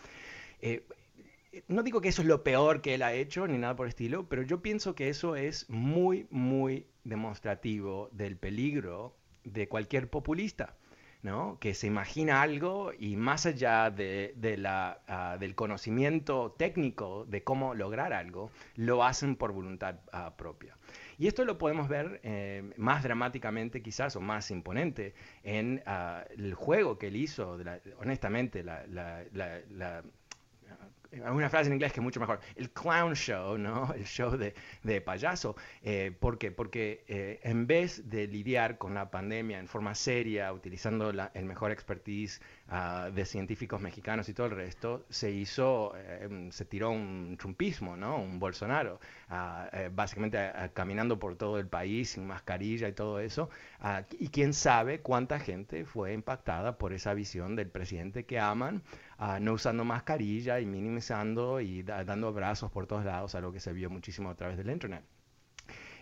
No 1.68 1.82
digo 1.82 2.00
que 2.00 2.08
eso 2.08 2.22
es 2.22 2.28
lo 2.28 2.42
peor 2.42 2.80
que 2.80 2.94
él 2.94 3.02
ha 3.02 3.12
hecho 3.12 3.46
ni 3.46 3.58
nada 3.58 3.76
por 3.76 3.86
el 3.86 3.90
estilo, 3.90 4.28
pero 4.28 4.42
yo 4.42 4.60
pienso 4.60 4.94
que 4.94 5.08
eso 5.08 5.36
es 5.36 5.68
muy, 5.68 6.26
muy 6.30 6.86
demostrativo 7.04 8.08
del 8.12 8.36
peligro 8.36 9.16
de 9.44 9.68
cualquier 9.68 10.08
populista. 10.08 10.76
¿No? 11.24 11.58
que 11.58 11.74
se 11.74 11.88
imagina 11.88 12.42
algo 12.42 12.92
y 12.96 13.16
más 13.16 13.46
allá 13.46 13.90
de, 13.90 14.34
ah, 14.66 15.36
del 15.40 15.54
conocimiento 15.56 16.54
técnico 16.56 17.24
de 17.24 17.42
cómo 17.42 17.74
lograr 17.74 18.12
algo, 18.12 18.50
lo 18.76 19.02
hacen 19.02 19.34
por 19.34 19.50
voluntad 19.52 19.96
ah, 20.12 20.34
propia. 20.36 20.76
Y 21.18 21.26
esto 21.26 21.44
lo 21.44 21.58
podemos 21.58 21.88
ver 21.88 22.20
eh, 22.24 22.72
más 22.76 23.02
dramáticamente 23.02 23.82
quizás 23.82 24.14
o 24.16 24.20
más 24.20 24.50
imponente 24.50 25.14
en 25.42 25.82
ah, 25.86 26.24
el 26.36 26.54
juego 26.54 26.98
que 26.98 27.08
él 27.08 27.16
hizo, 27.16 27.58
honestamente, 27.98 28.62
la- 28.62 28.84
hay 31.24 31.32
una 31.32 31.48
frase 31.50 31.68
en 31.68 31.74
inglés 31.74 31.92
que 31.92 32.00
es 32.00 32.04
mucho 32.04 32.20
mejor, 32.20 32.40
el 32.56 32.70
clown 32.70 33.14
show, 33.14 33.58
¿no? 33.58 33.92
El 33.94 34.04
show 34.04 34.36
de, 34.36 34.54
de 34.82 35.00
payaso. 35.00 35.56
Eh, 35.82 36.12
¿Por 36.18 36.38
qué? 36.38 36.50
Porque 36.50 37.04
eh, 37.08 37.40
en 37.42 37.66
vez 37.66 38.08
de 38.08 38.26
lidiar 38.26 38.78
con 38.78 38.94
la 38.94 39.10
pandemia 39.10 39.58
en 39.58 39.68
forma 39.68 39.94
seria, 39.94 40.52
utilizando 40.52 41.12
la- 41.12 41.30
el 41.34 41.44
mejor 41.44 41.70
expertise 41.70 42.40
ah, 42.68 43.10
de 43.14 43.24
científicos 43.26 43.80
mexicanos 43.80 44.28
y 44.28 44.34
todo 44.34 44.46
el 44.46 44.52
resto, 44.56 45.04
se 45.08 45.30
hizo, 45.30 45.92
eh, 45.96 46.48
se 46.50 46.64
tiró 46.64 46.90
un 46.90 47.36
trumpismo, 47.38 47.96
¿no? 47.96 48.16
Un 48.18 48.38
Bolsonaro, 48.38 49.00
ah, 49.28 49.68
eh, 49.72 49.90
básicamente 49.92 50.38
ah, 50.38 50.70
caminando 50.72 51.18
por 51.18 51.36
todo 51.36 51.58
el 51.58 51.66
país 51.68 52.10
sin 52.10 52.26
mascarilla 52.26 52.88
y 52.88 52.92
todo 52.92 53.20
eso. 53.20 53.50
Y 54.18 54.28
quién 54.28 54.52
sabe 54.54 55.00
cuánta 55.00 55.38
gente 55.38 55.84
fue 55.84 56.12
impactada 56.12 56.78
por 56.78 56.92
esa 56.92 57.14
visión 57.14 57.54
del 57.56 57.68
presidente 57.70 58.24
que 58.24 58.38
aman, 58.40 58.82
no 59.40 59.52
usando 59.52 59.84
mascarilla 59.84 60.60
y 60.60 60.66
minimizando 60.66 61.60
y 61.60 61.82
da- 61.82 62.04
dando 62.04 62.28
abrazos 62.28 62.70
por 62.70 62.86
todos 62.86 63.04
lados, 63.04 63.34
algo 63.34 63.52
que 63.52 63.60
se 63.60 63.72
vio 63.72 63.90
muchísimo 63.90 64.30
a 64.30 64.34
través 64.34 64.56
del 64.56 64.70
internet. 64.70 65.04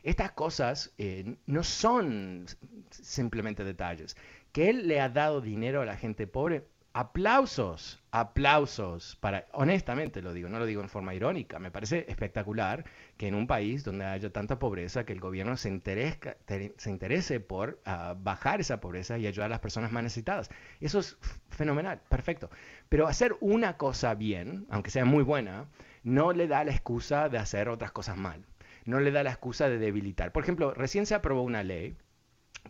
Estas 0.03 0.33
cosas 0.33 0.92
eh, 0.98 1.37
no 1.46 1.62
son 1.62 2.46
simplemente 2.90 3.64
detalles. 3.64 4.16
Que 4.53 4.71
él 4.71 4.87
le 4.88 5.01
ha 5.01 5.09
dado 5.09 5.41
dinero 5.41 5.81
a 5.83 5.87
la 5.87 5.97
gente 5.97 6.27
pobre, 6.27 6.67
aplausos, 6.95 8.03
aplausos, 8.11 9.17
para, 9.17 9.47
honestamente 9.53 10.21
lo 10.21 10.35
digo, 10.35 10.49
no 10.51 10.59
lo 10.59 10.67
digo 10.67 10.83
en 10.83 10.91
forma 10.91 11.15
irónica, 11.15 11.59
me 11.59 11.71
parece 11.71 12.05
espectacular 12.09 12.85
que 13.17 13.29
en 13.29 13.35
un 13.35 13.47
país 13.47 13.83
donde 13.83 14.05
haya 14.05 14.31
tanta 14.31 14.59
pobreza, 14.59 15.05
que 15.05 15.15
el 15.15 15.21
gobierno 15.21 15.57
se, 15.57 15.71
te- 15.81 16.75
se 16.77 16.91
interese 16.91 17.41
por 17.41 17.81
ah, 17.87 18.15
bajar 18.19 18.61
esa 18.61 18.79
pobreza 18.81 19.17
y 19.19 19.27
ayudar 19.27 19.47
a 19.47 19.51
las 19.57 19.61
personas 19.61 19.91
más 19.93 20.03
necesitadas. 20.03 20.51
Eso 20.81 20.99
es 20.99 21.17
fenomenal, 21.51 22.01
perfecto. 22.11 22.51
Pero 22.91 23.07
hacer 23.09 23.37
una 23.41 23.77
cosa 23.79 24.15
bien, 24.15 24.67
aunque 24.71 24.91
sea 24.91 25.05
muy 25.07 25.23
buena, 25.25 25.69
no 26.03 26.33
le 26.33 26.47
da 26.47 26.65
la 26.65 26.73
excusa 26.73 27.29
de 27.31 27.38
hacer 27.38 27.69
otras 27.71 27.93
cosas 27.93 28.17
mal. 28.19 28.45
No 28.85 29.01
le 29.01 29.12
da 29.12 29.23
la 29.23 29.31
excusa 29.31 29.69
de 29.71 29.79
debilitar. 29.79 30.33
Por 30.33 30.43
ejemplo, 30.43 30.75
recién 30.75 31.07
se 31.07 31.15
aprobó 31.15 31.43
una 31.43 31.62
ley 31.62 31.97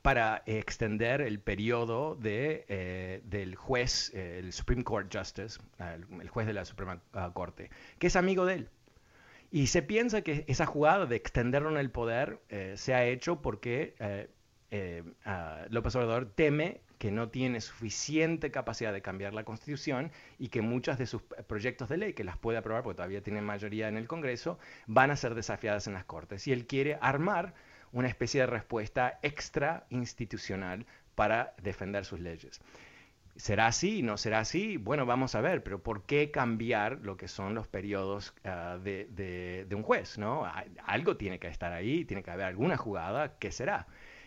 para 0.00 0.42
extender 0.46 1.20
el 1.20 1.38
periodo 1.38 2.18
eh, 2.24 3.20
del 3.24 3.54
juez, 3.54 4.10
eh, 4.14 4.38
el 4.38 4.52
Supreme 4.52 4.82
Court 4.84 5.14
Justice, 5.14 5.60
el, 5.78 6.28
juez 6.28 6.46
de 6.46 6.54
la 6.54 6.64
Suprema 6.64 7.00
ah, 7.12 7.30
Corte, 7.34 7.70
que 7.98 8.06
es 8.06 8.16
amigo 8.16 8.46
de 8.46 8.54
él. 8.54 8.68
Y 9.50 9.66
se 9.66 9.82
piensa 9.82 10.22
que 10.22 10.44
esa 10.48 10.64
jugada 10.64 11.04
de 11.04 11.16
extenderlo 11.16 11.70
en 11.70 11.76
el 11.76 11.90
poder 11.90 12.40
eh, 12.48 12.74
se 12.76 12.94
ha 12.94 13.04
hecho 13.04 13.42
porque 13.42 13.94
ah, 15.24 15.66
López 15.68 15.94
Obrador 15.94 16.32
teme 16.34 16.80
que 16.98 17.10
no 17.10 17.28
tiene 17.28 17.60
suficiente 17.60 18.50
capacidad 18.50 18.92
de 18.92 19.02
cambiar 19.02 19.34
la 19.34 19.44
Constitución 19.44 20.10
y 20.38 20.48
que 20.48 20.62
muchas 20.62 20.98
de 20.98 21.06
sus 21.06 21.20
proyectos 21.22 21.88
de 21.88 21.96
ley, 21.96 22.12
que 22.14 22.24
las 22.24 22.38
puede 22.38 22.58
aprobar 22.58 22.82
porque 22.82 22.96
todavía 22.96 23.22
tiene 23.22 23.42
mayoría 23.42 23.88
en 23.88 23.96
el 23.96 24.06
Congreso, 24.06 24.58
van 24.86 25.10
a 25.10 25.16
ser 25.16 25.34
desafiadas 25.34 25.86
en 25.88 25.94
las 25.94 26.04
Cortes. 26.04 26.46
Y 26.46 26.52
él 26.52 26.66
quiere 26.66 26.98
armar 27.00 27.54
una 27.92 28.08
especie 28.08 28.40
de 28.40 28.46
respuesta 28.46 29.18
extra 29.22 29.86
institucional 29.90 30.86
para 31.14 31.54
defender 31.62 32.04
sus 32.04 32.20
leyes. 32.20 32.60
¿Será 33.36 33.66
así? 33.66 34.02
¿No 34.02 34.18
será 34.18 34.40
así? 34.40 34.76
Bueno, 34.76 35.06
vamos 35.06 35.34
a 35.34 35.40
ver, 35.40 35.62
pero 35.62 35.82
¿por 35.82 36.04
qué 36.04 36.30
cambiar 36.30 36.98
lo 37.02 37.16
que 37.16 37.28
son 37.28 37.54
los 37.54 37.66
periodos 37.66 38.34
ah, 38.44 38.78
de, 38.82 39.66
un 39.74 39.82
juez? 39.82 40.18
¿no? 40.18 40.44
Algo 40.84 41.16
tiene 41.16 41.38
que 41.38 41.48
estar 41.48 41.72
ahí, 41.72 42.04
tiene 42.04 42.22
que 42.22 42.30
haber 42.30 42.46
alguna 42.46 42.76
jugada, 42.76 43.38
¿qué 43.38 43.50
será? 43.50 43.86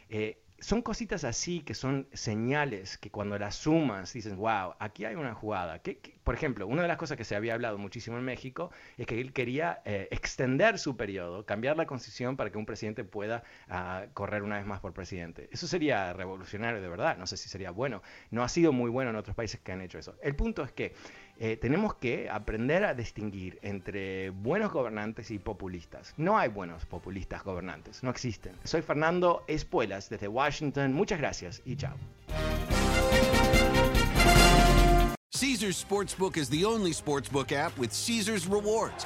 Eh, 0.09 0.39
son 0.59 0.81
cositas 0.81 1.23
así 1.23 1.61
que 1.61 1.73
son 1.73 2.07
señales 2.13 2.97
que 2.97 3.11
cuando 3.11 3.37
las 3.37 3.55
sumas 3.55 4.13
dices, 4.13 4.35
wow, 4.35 4.75
aquí 4.79 5.05
hay 5.05 5.15
una 5.15 5.33
jugada. 5.33 5.81
por 6.23 6.35
ejemplo, 6.35 6.65
una 6.67 6.81
de 6.81 6.87
las 6.87 6.97
cosas 6.97 7.17
que 7.17 7.23
se 7.23 7.35
había 7.35 7.53
hablado 7.53 7.77
muchísimo 7.77 8.17
en 8.17 8.23
México 8.23 8.71
es 8.97 9.05
que 9.05 9.19
él 9.19 9.33
quería 9.33 9.81
eh, 9.85 10.07
extender 10.11 10.79
su 10.79 10.95
periodo, 10.95 11.45
cambiar 11.45 11.77
la 11.77 11.85
constitución 11.85 12.37
para 12.37 12.51
que 12.51 12.57
un 12.57 12.65
presidente 12.65 13.03
pueda 13.03 13.43
ah, 13.69 14.05
correr 14.13 14.43
una 14.43 14.57
vez 14.57 14.65
más 14.65 14.79
por 14.79 14.93
presidente. 14.93 15.49
Eso 15.51 15.67
sería 15.67 16.13
revolucionario 16.13 16.81
de 16.81 16.89
verdad, 16.89 17.17
no 17.17 17.27
sé 17.27 17.37
si 17.37 17.49
sería 17.49 17.71
bueno. 17.71 18.01
No 18.31 18.43
ha 18.43 18.49
sido 18.49 18.71
muy 18.71 18.89
bueno 18.89 19.09
en 19.11 19.17
otros 19.17 19.35
países 19.35 19.59
que 19.59 19.71
han 19.71 19.81
hecho 19.81 19.99
eso. 19.99 20.15
El 20.21 20.35
punto 20.35 20.63
es 20.63 20.71
que 20.71 20.93
eh, 21.37 21.57
tenemos 21.57 21.95
que 21.95 22.29
aprender 22.29 22.85
a 22.85 22.93
distinguir 22.93 23.59
entre 23.61 24.29
buenos 24.29 24.71
gobernantes 24.71 25.31
y 25.31 25.39
populistas. 25.39 26.13
No 26.17 26.37
hay 26.37 26.49
buenos 26.49 26.85
populistas 26.85 27.43
gobernantes, 27.43 28.03
no 28.03 28.09
existen. 28.09 28.53
Soy 28.63 28.81
Fernando 28.81 29.43
Espuelas 29.47 30.09
desde 30.09 30.27
Washington. 30.27 30.93
Muchas 30.93 31.19
gracias 31.19 31.61
y 31.65 31.75
chao. 31.75 31.95
Caesars 35.31 35.75
Sportsbook 35.75 36.37
is 36.37 36.49
the 36.49 36.63
only 36.63 36.91
sportsbook 36.91 37.51
app 37.51 37.77
with 37.77 37.91
Caesars 37.91 38.47
rewards. 38.47 39.05